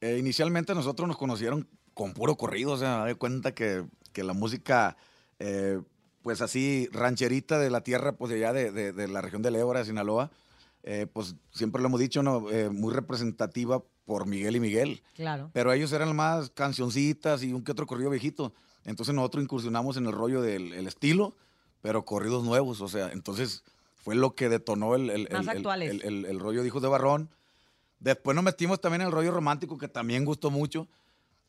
[0.00, 4.32] eh, inicialmente nosotros nos conocieron con puro corrido, o sea, de cuenta que, que la
[4.32, 4.96] música,
[5.40, 5.80] eh,
[6.22, 9.50] pues así, rancherita de la tierra, pues de allá de, de- de la región de
[9.50, 10.30] Lébora, de Sinaloa,
[10.84, 12.48] eh, pues siempre lo hemos dicho, ¿no?
[12.48, 15.02] Eh, muy representativa por Miguel y Miguel.
[15.14, 15.50] Claro.
[15.52, 18.54] Pero ellos eran más cancioncitas y un que otro corrido viejito.
[18.86, 21.36] Entonces nosotros incursionamos en el rollo del el estilo,
[21.82, 22.80] pero corridos nuevos.
[22.80, 23.64] O sea, entonces
[23.96, 25.90] fue lo que detonó el, el, Más el- el- actuales.
[25.90, 27.28] el- el- el rollo de Hijos de Barrón.
[28.00, 30.88] Después nos metimos también en el rollo romántico, que también gustó mucho.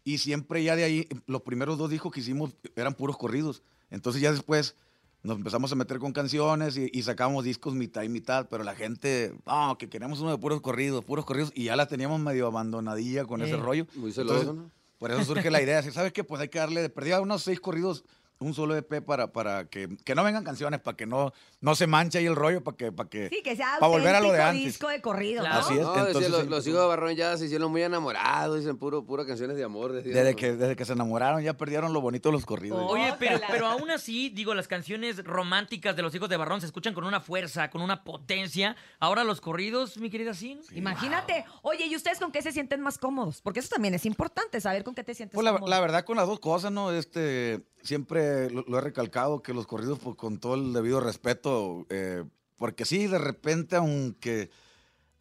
[0.03, 3.61] Y siempre ya de ahí, los primeros dos discos que hicimos eran puros corridos.
[3.89, 4.75] Entonces ya después
[5.23, 8.75] nos empezamos a meter con canciones y, y sacábamos discos mitad y mitad, pero la
[8.75, 12.47] gente, no, que queremos uno de puros corridos, puros corridos, y ya la teníamos medio
[12.47, 13.57] abandonadilla con ese Eh.
[13.57, 13.85] rollo.
[13.95, 14.71] Muy celoso, Entonces, ¿no?
[14.97, 16.23] Por eso surge la idea, ¿sabes qué?
[16.23, 18.03] Pues hay que darle de perdida unos seis corridos,
[18.39, 21.87] un solo EP para, para que, que no vengan canciones, para que no, no se
[21.87, 24.31] manche ahí el rollo, para que, para que Sí, que sea para volver a lo
[24.31, 24.63] de antes.
[24.63, 25.53] disco de corrido, ¿no?
[25.53, 26.47] Así es, No, decía, entonces, los, sí.
[26.49, 29.91] los hijos de Barrón ya se hicieron muy enamorados, dicen puro, pura canciones de amor.
[29.91, 30.13] decían.
[30.15, 32.81] Desde que, desde que se enamoraron ya perdieron lo bonito de los corridos.
[32.89, 36.67] Oye, pero, pero aún así, digo, las canciones románticas de los hijos de Barrón se
[36.67, 38.75] escuchan con una fuerza, con una potencia.
[38.99, 40.61] Ahora los corridos, mi querida Sin.
[40.71, 41.43] Imagínate.
[41.61, 43.41] Oye, ¿y ustedes con qué se sienten más cómodos?
[43.41, 45.69] Porque eso también es importante, saber con qué te sientes Pues la, cómodo.
[45.69, 46.91] la verdad con las dos cosas, ¿no?
[46.91, 51.85] Este, siempre lo, lo he recalcado que los corridos, pues, con todo el debido respeto,
[51.89, 52.23] eh,
[52.57, 54.49] porque sí, de repente, aunque,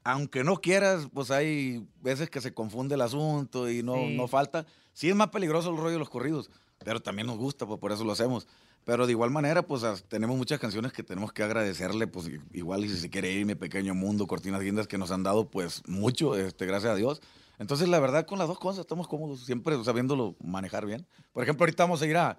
[0.05, 4.17] aunque no quieras, pues hay veces que se confunde el asunto y no, Sí.
[4.17, 4.67] no falta.
[4.93, 6.51] Sí es más peligroso el rollo de los corridos,
[6.85, 8.47] pero también nos gusta, pues por eso lo hacemos.
[8.85, 12.89] Pero de igual manera, pues tenemos muchas canciones que tenemos que agradecerle, pues igual y
[12.89, 16.35] si se quiere ir, mi pequeño mundo, Cortinas Guindas, que nos han dado pues mucho,
[16.37, 17.21] este, gracias a Dios.
[17.59, 21.07] Entonces, la verdad, con las dos cosas estamos cómodos, siempre sabiéndolo manejar bien.
[21.33, 22.39] Por ejemplo, ahorita vamos a ir a,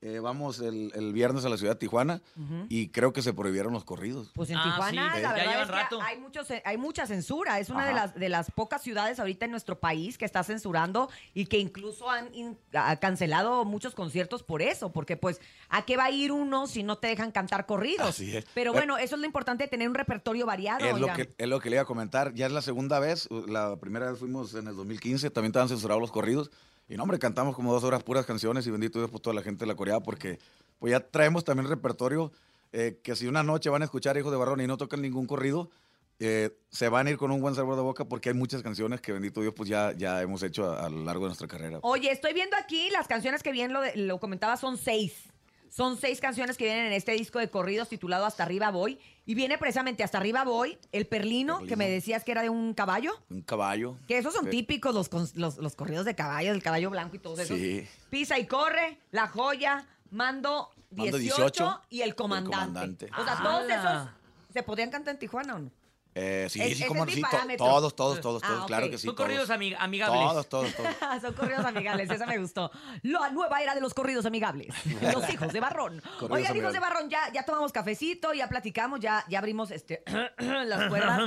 [0.00, 2.20] eh, vamos el, el viernes a la ciudad de Tijuana
[2.68, 4.30] y creo que se prohibieron los corridos.
[4.34, 6.02] Pues en Ah, Tijuana, sí, la ya verdad llevan es que rato.
[6.02, 7.58] hay, muchos, hay mucha censura.
[7.58, 11.08] Es una de las, de las pocas ciudades ahorita en nuestro país que está censurando
[11.32, 14.92] y que incluso han in- ha cancelado muchos conciertos por eso.
[14.92, 18.08] Porque, pues, ¿a qué va a ir uno si no te dejan cantar corridos?
[18.10, 18.44] Así es.
[18.52, 20.84] Pero bueno, eso es lo importante, tener un repertorio variado.
[20.84, 22.34] Es lo, que, es lo que le iba a comentar.
[22.34, 23.28] Ya es la segunda vez.
[23.46, 25.30] La primera vez fuimos en el 2015.
[25.30, 26.50] También estaban censurados los corridos.
[26.88, 28.66] Y no, hombre, cantamos como dos horas puras canciones.
[28.66, 30.00] Y bendito Dios por toda la gente de la coreada.
[30.00, 30.38] Porque
[30.78, 32.32] pues ya traemos también repertorio.
[32.72, 35.26] eh, que si una noche van a escuchar Hijos de Barrón y no tocan ningún
[35.26, 35.70] corrido,
[36.18, 38.04] eh, se van a ir con un buen sabor de boca.
[38.04, 41.24] Porque hay muchas canciones que bendito Dios pues ya, ya hemos hecho a, lo largo
[41.24, 41.78] de nuestra carrera.
[41.82, 45.33] Oye, estoy viendo aquí las canciones que bien lo comentaba, son seis.
[45.74, 49.00] Son seis canciones que vienen en este disco de corridos titulado Hasta arriba voy.
[49.26, 52.74] Y viene precisamente Hasta arriba voy, El Perlino, que me decías que era de un
[52.74, 53.10] caballo.
[53.28, 53.96] Un caballo.
[54.06, 54.50] Que esos son Sí.
[54.52, 57.58] típicos, los, los, los corridos de caballo, el caballo blanco y todos esos.
[57.58, 57.84] Sí.
[58.08, 62.56] Pisa y corre, La Joya, Mando 18, Mando 18, y El Comandante.
[62.56, 63.10] Comandante.
[63.18, 63.42] O sea, Ah.
[63.42, 65.70] todos esos se podrían cantar en Tijuana o no.
[66.16, 67.20] Eh, sí, Es- sí, como sí,
[67.58, 69.06] todos, todos, todos, Ah, todos, claro que sí.
[69.06, 69.26] Son todos.
[69.28, 70.20] corridos ami- amigables.
[70.20, 70.88] Todos, todos, todos.
[71.22, 72.70] Son corridos amigables, esa me gustó.
[73.02, 74.68] La nueva era de los corridos amigables.
[75.12, 76.00] Los hijos de Barrón.
[76.20, 80.04] Corridos Oigan, hijos de Barrón, ya, ya tomamos cafecito, ya platicamos, ya, ya abrimos este,
[80.38, 81.20] las cuerdas.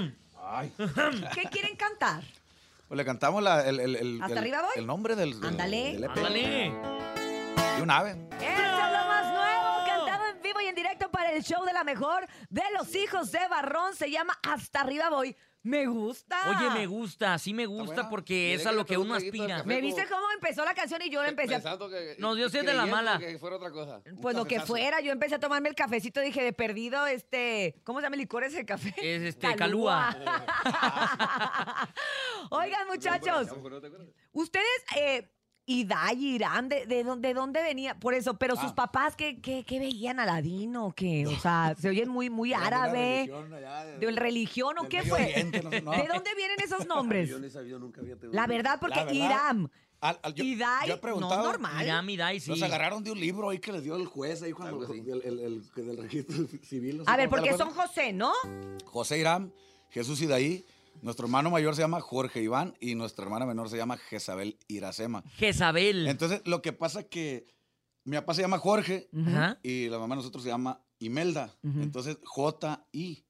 [1.34, 2.24] ¿Qué quieren cantar?
[2.88, 4.72] Pues le cantamos la- el, el- el- ¿Hasta el- arriba voy?
[4.78, 5.94] el nombre del, Ándale.
[5.94, 6.12] del EP.
[6.18, 6.72] Ándale.
[7.78, 8.12] Y un ave.
[8.12, 11.07] Eso es lo más nuevo, cantado en vivo y en directo
[11.38, 13.96] el show de la mejor de los hijos de Barrón.
[13.96, 15.36] Se llama Hasta arriba voy.
[15.64, 16.38] Me gusta.
[16.50, 19.64] Oye, me gusta, sí me gusta porque es a lo que uno aspira.
[19.64, 21.58] ¿Me viste cómo empezó la canción y yo la empecé a...
[21.58, 23.20] Pensando que, No, yo sé de la mala.
[23.20, 24.02] Que fuera otra cosa.
[24.22, 28.00] Pues lo que fuera, yo empecé a tomarme el cafecito, dije, de perdido, este, ¿cómo
[28.00, 28.94] se llama el licor ese café?
[28.98, 30.16] Es este, calúa.
[32.50, 33.50] Oigan, muchachos,
[34.32, 35.30] ustedes, eh,
[35.70, 37.94] Iday, Irán, ¿de, de, dónde- de dónde venía?
[38.00, 38.76] Por eso, pero sus Ah.
[38.76, 40.18] papás, ¿qué, qué, qué veían?
[40.20, 41.28] ¿Aladino o qué?
[41.28, 43.26] O sea, se oyen muy, muy árabe.
[43.28, 45.24] religión allá de- ¿De religión o qué fue?
[45.26, 45.92] Oriente, no sé, no.
[45.92, 47.28] ¿De dónde vienen esos nombres?
[47.30, 48.28] Yo no he sabido nunca, fíjate.
[48.32, 49.72] La verdad, porque La verdad, Irán.
[50.00, 51.36] Al- al- yo, Iday, yo he preguntado.
[51.44, 51.84] no normal.
[51.84, 52.50] Irán, Iday, sí.
[52.52, 55.04] Nos agarraron de un libro ahí que les dio el juez ahí cuando Algo así.
[55.10, 55.40] el, el,
[55.76, 57.00] el- registro civil.
[57.00, 57.72] no A ver, porque son.
[57.72, 58.32] José, ¿no?
[58.86, 59.52] José Irán,
[59.90, 60.64] Jesús Idaí,
[61.08, 65.24] nuestro hermano mayor se llama Jorge Iván y nuestra hermana menor se llama Jezabel Iracema.
[65.38, 66.08] Jezabel.
[66.08, 67.48] Entonces, lo que pasa que
[68.04, 69.60] mi papá se llama Jorge Ajá.
[69.64, 71.58] y la mamá de nosotros se llama Imelda.
[71.64, 71.82] Ujú.
[71.82, 73.26] Entonces, J-I.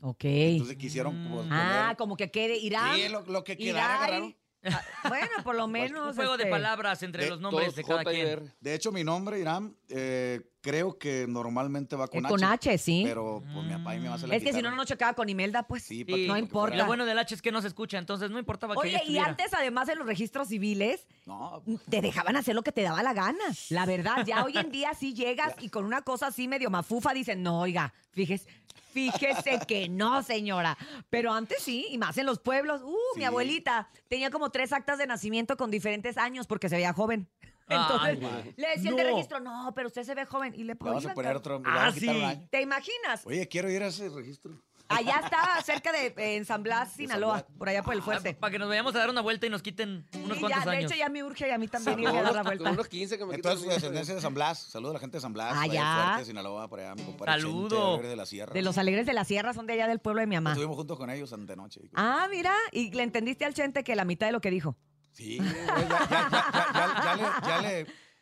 [0.00, 0.24] Ok.
[0.24, 2.96] Entonces quisieron como Ah, poner- como que quede Irán.
[2.96, 4.36] Sí, lo, lo que quedara agarraron.
[4.64, 6.10] Ah, Bueno, por lo menos.
[6.10, 8.26] Un juego de este, palabras entre de los nombres todos de cada J y quien.
[8.28, 8.54] R.
[8.60, 12.28] De hecho, mi nombre, Irán, eh, creo que normalmente va con H.
[12.28, 13.02] con H, sí.
[13.06, 14.76] Pero pues mi papá y mi mamá se la es que si no, quitaron.
[14.76, 15.84] no nos chocaba con Imelda, pues.
[15.84, 16.70] Sí, no importa.
[16.72, 18.90] fuera- Lo bueno del H es que no se escucha, entonces no importaba que Oye,
[18.90, 19.26] ella y estuviera.
[19.28, 23.12] antes, además en los registros civiles, No, te dejaban hacer lo que te daba la
[23.14, 23.38] gana.
[23.70, 27.12] La verdad, ya hoy en día sí llegas y con una cosa así medio mafufa
[27.14, 28.48] dicen, no, oiga, fíjese,
[28.92, 30.76] fíjese que no, señora.
[31.10, 32.82] Pero antes sí, y más en los pueblos.
[32.82, 33.24] Uh, mi Sí.
[33.24, 37.28] abuelita tenía como tres actas de nacimiento con diferentes años porque se veía joven.
[37.68, 39.10] Entonces, Ay, le decía el de no.
[39.10, 40.54] registro, no, pero usted se ve joven.
[40.54, 41.62] Y le le vamos prohíban, a poner cabrón.
[41.62, 41.70] otro.
[41.70, 42.24] le vamos a Ah, quitar un sí.
[42.26, 42.48] año.
[42.50, 43.26] ¿Te imaginas?
[43.26, 44.62] Oye, quiero ir a ese registro.
[44.90, 48.32] Allá está, cerca de eh, en San Blas, Sinaloa, por allá por el fuerte.
[48.32, 50.70] Para que nos vayamos a dar una vuelta y nos quiten unos Sí, cuantos ya,
[50.70, 50.90] de años.
[50.90, 52.70] hecho, ya me urge y a mí también irme a dar la vuelta.
[52.70, 54.58] unos 15 que me Entonces, quitan su descendencia de San Blas.
[54.60, 55.52] Saludos a la gente de San Blas.
[55.54, 55.96] Ah, allá ya.
[55.98, 57.32] de Fuerte, Sinaloa, por allá, mi compadre.
[57.32, 57.68] Saludo.
[57.68, 58.52] Chente, Alegre de la Sierra.
[58.54, 60.52] De los alegres de la sierra son de allá del pueblo de mi mamá.
[60.52, 61.82] Estuvimos juntos con ellos antenoche.
[61.94, 64.74] Ah, mira, y le entendiste al Chente que la mitad de lo que dijo.
[65.18, 65.38] Sí,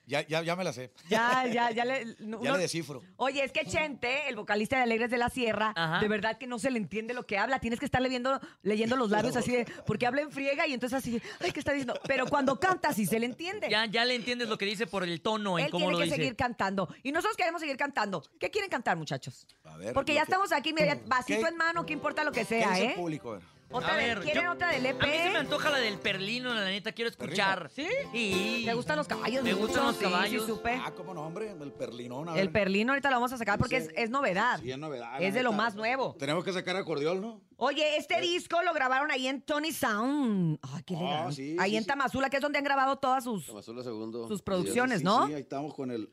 [0.09, 0.92] ya, ya, ya, le, me la sé.
[1.11, 2.16] Ya, ya, ya le.
[2.42, 3.02] Ya le descifro.
[3.16, 5.98] Oye, es que Chente, el vocalista de Alegres de la Sierra, Ajá.
[6.00, 7.59] de verdad que no se le entiende lo que habla.
[7.59, 10.96] Tienes que estar leyendo, leyendo los labios así de, porque habla en friega y entonces
[10.98, 11.98] así, ay, ¿qué está diciendo?
[12.06, 13.68] Pero cuando canta sí se le entiende.
[13.68, 15.98] Ya, ya le entiendes lo que dice por el tono en Él cómo tiene lo
[15.98, 16.16] que dice.
[16.16, 16.88] seguir cantando.
[17.02, 18.22] Y nosotros queremos seguir cantando.
[18.40, 19.46] ¿Qué quieren cantar, muchachos?
[19.64, 19.92] A ver.
[19.92, 22.46] Porque ya que- estamos aquí, mira, vasito ¿Qué- en mano, ¿qué importa lo que ¿Qué
[22.46, 22.94] sea, el eh?
[22.96, 23.32] público?
[23.32, 23.55] A ver.
[23.68, 25.02] Otra A de- ver, ¿Quieren yo- otra del EP?
[25.02, 27.68] A mí se me antoja la del perlino, la neta, quiero escuchar.
[27.74, 27.87] ¿Sí?
[28.12, 28.62] Sí.
[28.64, 29.42] ¿Te gustan los caballos?
[29.42, 30.44] Me gustan los Sí, caballos.
[30.46, 30.81] Sí, supe.
[30.83, 32.29] Ah, cómo no, hombre, el perlinón.
[32.29, 32.42] a ver.
[32.42, 34.61] El perlino ahorita lo vamos a sacar porque es, es novedad.
[34.62, 35.20] Sí, es novedad.
[35.20, 36.14] Es de lo más nuevo.
[36.18, 37.40] Tenemos que sacar acordeón, ¿no?
[37.57, 40.59] Oye, este disco lo grabaron ahí en Tony Sound.
[40.62, 41.33] Ay, qué Ah, legal.
[41.35, 41.88] sí, ahí sí, en sí.
[41.88, 43.46] Tamazula, que es donde han grabado todas sus...
[43.46, 44.29] Tamazula segundo.
[44.29, 44.98] Sus producciones.
[45.00, 45.26] Sí, ¿no?
[45.26, 46.09] Sí, ahí estamos con el,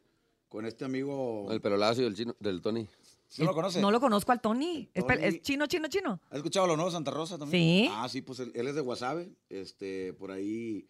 [0.50, 1.48] con este amigo.
[1.52, 2.88] El pelo lacio del, chino, del Tony.
[3.34, 3.82] ¿Sí lo conoce?
[3.82, 4.90] No lo conozco al Tony.
[4.94, 5.26] Es, pe- Tony.
[5.28, 6.20] es chino, chino, chino.
[6.30, 7.86] ¿Has escuchado lo nuevo de Santa Rosa también?
[7.88, 7.92] Sí.
[7.92, 9.32] Ah, sí, pues él, él es de Guasave.
[9.50, 10.88] Este, por ahí.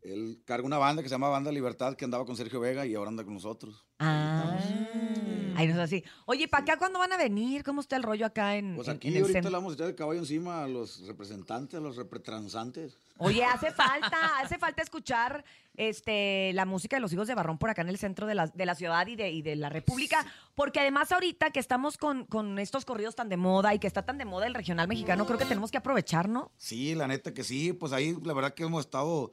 [0.00, 2.94] Él carga una banda que se llama Banda Libertad que andaba con Sergio Vega y
[2.94, 3.84] ahora anda con nosotros.
[3.98, 4.58] Ah.
[5.58, 6.04] Ay, no es así.
[6.26, 7.64] Oye, ¿para acá cuándo van a venir?
[7.64, 9.50] ¿Cómo está el rollo acá en, Pues aquí en el ahorita centro?
[9.50, 12.96] le vamos a echar el caballo encima a los representantes, a los repretransantes.
[13.16, 15.44] Oye, hace falta, hace falta escuchar
[15.76, 18.46] este, la música de los hijos de Barrón por acá en el centro de la,
[18.46, 22.24] de la ciudad y de, y de la República, porque además ahorita que estamos con,
[22.24, 25.26] con estos corridos tan de moda y que está tan de moda el regional mexicano,
[25.26, 26.52] creo que tenemos que aprovechar, ¿no?
[26.56, 29.32] Sí, la neta que sí, pues ahí la verdad que hemos estado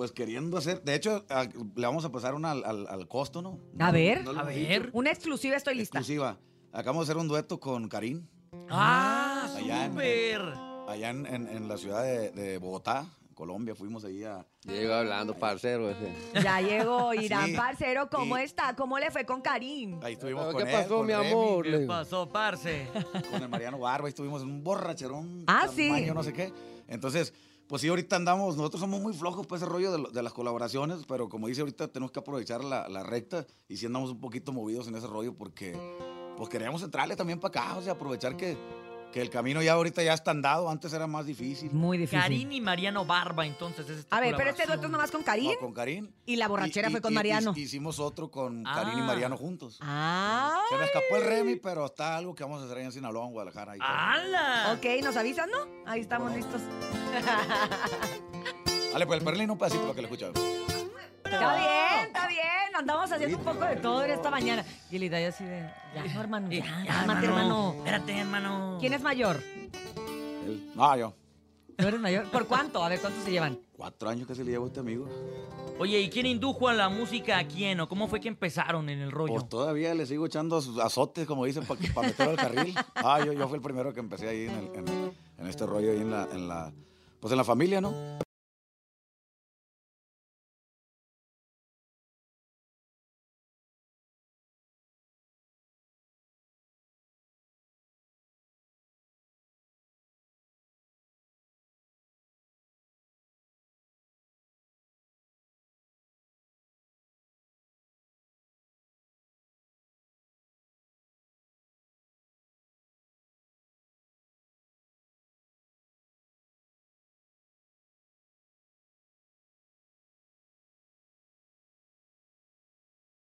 [0.00, 3.42] pues queriendo hacer, de hecho a- le vamos a pasar una al, al- al costo,
[3.42, 3.58] ¿no?
[3.78, 4.56] A No- ver, no a ver.
[4.84, 4.90] dicho.
[4.94, 5.98] Una exclusiva, estoy lista.
[5.98, 6.38] Exclusiva.
[6.72, 8.26] Acabamos de hacer un dueto con Karim,
[8.70, 10.40] ¡Ah, Allá en- súper!
[10.88, 14.46] allá en, en- en la ciudad de, de Bogotá, Colombia, fuimos ahí a...
[14.64, 16.10] Llega hablando, parcero ese.
[16.42, 17.54] Ya llegó Irán, Sí.
[17.54, 18.74] parcero, ¿cómo Y- está?
[18.76, 20.00] ¿Cómo le fue con Karim?
[20.02, 21.64] Ahí estuvimos ¿Qué con él, pasó, con mi Remy, amor?
[21.64, 22.88] ¿Qué Le- pasó, parce?
[23.30, 25.44] con el Mariano Barba, ahí estuvimos en un borracherón.
[25.46, 26.06] Ah, sí.
[26.14, 26.50] no sé qué.
[26.88, 27.34] Entonces,
[27.70, 31.28] pues sí, ahorita andamos, nosotros somos muy flojos para ese rollo de, las colaboraciones, pero
[31.28, 34.96] como dice ahorita, tenemos que aprovechar la, recta y sí andamos un poquito movidos en
[34.96, 35.78] ese rollo porque
[36.36, 38.56] pues queríamos entrarle también para acá, o sea, aprovechar que,
[39.12, 41.70] que el camino ya ahorita ya está andado, antes era más difícil.
[41.72, 42.20] Muy difícil.
[42.20, 43.88] Karim y Mariano Barba, entonces.
[43.90, 46.10] es esta A ver, pero este dueto es nomás con Karim No, con Karim.
[46.26, 47.52] y la borrachera Y- fue y- con y- Mariano.
[47.56, 49.04] y- hicimos otro con Karim y Ah.
[49.04, 49.78] Mariano juntos.
[49.80, 52.92] Ah, Se me escapó el Remy, pero está algo que vamos a hacer allá en
[52.92, 53.72] Sinaloa, en Guadalajara.
[53.72, 53.78] ahí.
[53.82, 54.74] ¡Hala!
[54.78, 55.58] ok, ¿nos avisan, no?
[55.90, 56.60] Ahí estamos listos.
[58.92, 60.32] Dale, pues el perlín un pedacito para que lo escuchen.
[61.32, 62.40] Está bien, está bien.
[62.76, 64.64] Andamos haciendo un poco de todo en esta mañana.
[64.90, 67.74] Y el Hidaya así de, ya, no, hermano, ya, Ya, cálmate, hermano.
[67.78, 68.76] Espérate, hermano.
[68.80, 69.42] ¿Quién es mayor?
[70.46, 71.14] Él- No, yo.
[71.76, 72.30] ¿Tú eres mayor?
[72.30, 72.82] ¿Por cuánto?
[72.84, 73.58] A ver, ¿cuántos se llevan?
[73.76, 75.08] Cuatro años que se le llevó a este amigo.
[75.78, 77.80] Oye, ¿y quién indujo a la música a quién?
[77.80, 79.32] ¿O cómo fue que empezaron en el rollo?
[79.32, 82.74] Pues todavía le sigo echando sus azotes, como dicen, para meterlo al carril.
[82.96, 85.90] Ah, yo, yo fui el primero que empecé ahí en, el- en- en este rollo,
[85.92, 86.70] ahí en la, en la,
[87.18, 87.94] pues en la familia, ¿no?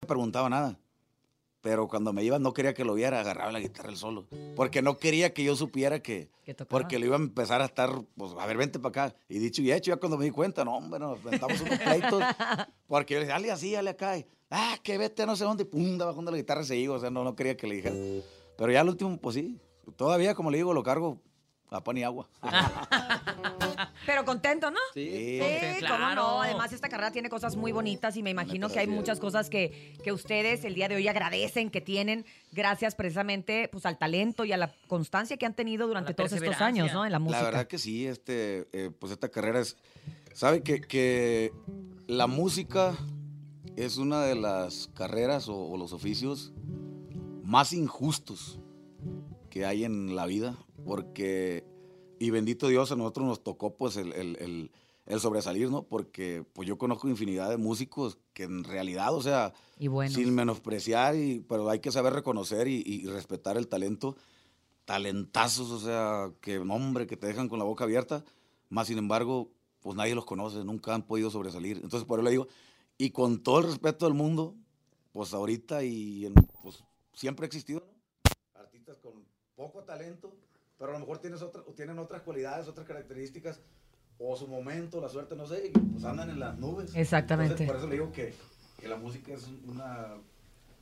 [0.08, 0.80] Preguntaba nada.
[1.62, 4.28] Pero cuando me iba no quería que lo viera, agarraba la guitarra él solo.
[4.55, 6.30] Porque no quería que yo supiera que...
[6.70, 9.16] Porque le iba a empezar a estar, pues, a ver, vente para acá.
[9.28, 12.24] Y dicho y hecho, ya cuando me di cuenta, no, hombre, nos aventamos unos pleitos.
[12.88, 14.18] Porque yo le decía, dale así, dale acá.
[14.18, 15.64] Y, ah, que vete no sé dónde.
[15.64, 16.95] Y pum, bajando la guitarra se iba.
[16.95, 17.95] O sea, no, no quería que le dijera.
[18.58, 19.60] Pero ya al último, pues sí.
[19.97, 21.22] Todavía, como le digo, lo cargo
[21.70, 22.30] a pan y agua.
[24.08, 24.80] Pero contento, ¿no?
[24.93, 25.39] Sí.
[25.41, 26.41] Sí, cómo no.
[26.41, 29.93] Además, esta carrera tiene cosas muy bonitas y me imagino que hay muchas cosas que,
[30.01, 34.53] que ustedes el día de hoy agradecen, que tienen, gracias precisamente pues, al talento y
[34.53, 37.05] a la constancia que han tenido durante todos estos años, ¿no?
[37.05, 37.39] En la música.
[37.39, 39.76] La verdad que sí, este, eh, pues esta carrera es,
[40.34, 41.51] sabe que, que
[42.08, 42.95] la música
[43.76, 46.53] es una de las carreras o, o los oficios
[47.43, 48.62] más injustos
[49.49, 50.55] que hay en la vida,
[50.86, 51.66] porque,
[52.20, 54.72] y bendito Dios, a nosotros nos tocó pues el, el- el-
[55.05, 55.84] el sobresalir, ¿no?
[55.84, 60.13] Porque pues yo conozco infinidad de músicos que en realidad, o sea, Y buenos.
[60.15, 64.18] sin menospreciar, y, pero hay que saber reconocer y, y respetar el talento,
[64.86, 68.24] talentazos, o sea, que hombre, que te dejan con la boca abierta,
[68.70, 69.49] más sin embargo,
[69.80, 71.78] pues nadie los conoce, nunca han podido sobresalir.
[71.78, 72.47] Entonces, por eso le digo,
[72.97, 74.55] y con todo el respeto del mundo,
[75.13, 78.59] pues ahorita y en- pues siempre ha existido, ¿no?
[78.59, 79.24] Artistas con
[79.55, 80.36] poco talento,
[80.78, 83.61] pero a lo mejor tienes otra, tienen otras cualidades, otras características,
[84.19, 86.95] o su momento, la suerte, no sé, y pues andan en las nubes.
[86.95, 87.63] Exactamente.
[87.63, 88.34] Entonces, por eso le digo que,
[88.80, 90.15] que la música es una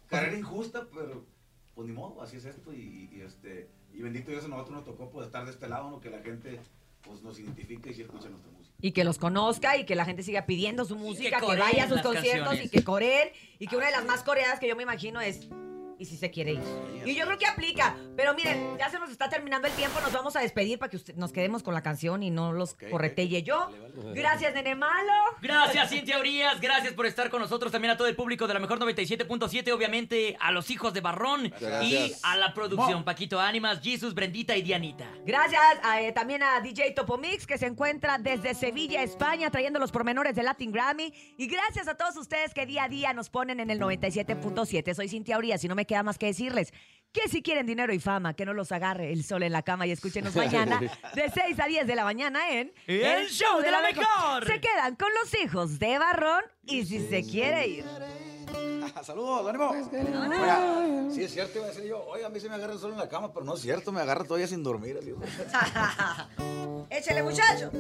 [0.07, 1.25] carrera injusta, pero
[1.73, 4.85] pues ni modo, así es esto, y, y, este, y bendito Dios a nosotros nos
[4.85, 5.99] tocó pues, estar de este lado, ¿no?
[5.99, 6.59] que la gente
[7.01, 8.75] pues nos identifique y sí escuche nuestra música.
[8.81, 11.89] Y que los conozca y que la gente siga pidiendo su música, que, vaya a
[11.89, 12.65] sus conciertos canciones.
[12.65, 13.29] y que coreen.
[13.59, 15.47] Y que una de las más coreadas que yo me imagino es.
[15.97, 16.61] Y si se quiere ir.
[17.05, 17.95] Y yo creo que aplica.
[18.17, 19.99] Pero miren, ya se nos está terminando el tiempo.
[20.01, 22.73] Nos vamos a despedir para que usted- nos quedemos con la canción y no los
[22.75, 23.69] corretelle yo.
[24.13, 25.11] Gracias, nene malo.
[25.41, 26.59] Gracias, Cintia Urias.
[26.59, 27.71] Gracias por estar con nosotros.
[27.71, 29.71] También a todo el público de la mejor 97.7.
[29.71, 31.45] Obviamente a los hijos de Barrón.
[31.45, 32.19] Y Gracias.
[32.23, 33.03] a la producción.
[33.03, 35.07] Paquito Ánimas, Jesus, Brendita y Dianita.
[35.25, 35.61] Gracias
[35.99, 40.43] eh, también a DJ Topomix, que se encuentra desde Sevilla, España, trayendo los pormenores de
[40.43, 41.13] Latin Grammy.
[41.37, 44.93] Y gracias a todos ustedes que día a día nos ponen en el 97.7.
[44.93, 46.73] Soy Cintia Urias y no me queda más que decirles
[47.15, 49.87] que si quieren dinero y fama, que no los agarre el sol en la cama
[49.87, 50.79] y escúchenos mañana
[51.15, 54.45] de 6 a 10 de la mañana en El Show de la Mejor.
[54.45, 57.85] Se quedan con los hijos de Barrón y si se quiere ir.
[59.01, 59.69] Saludos, ánimo.
[59.69, 62.79] Oiga, sí es cierto, iba a decir yo, oiga, a mí se me agarra el
[62.79, 64.97] sol en la cama, pero no es cierto, me agarra todavía sin dormir.
[64.97, 65.21] el hijo.
[66.89, 67.71] Échale, muchacho.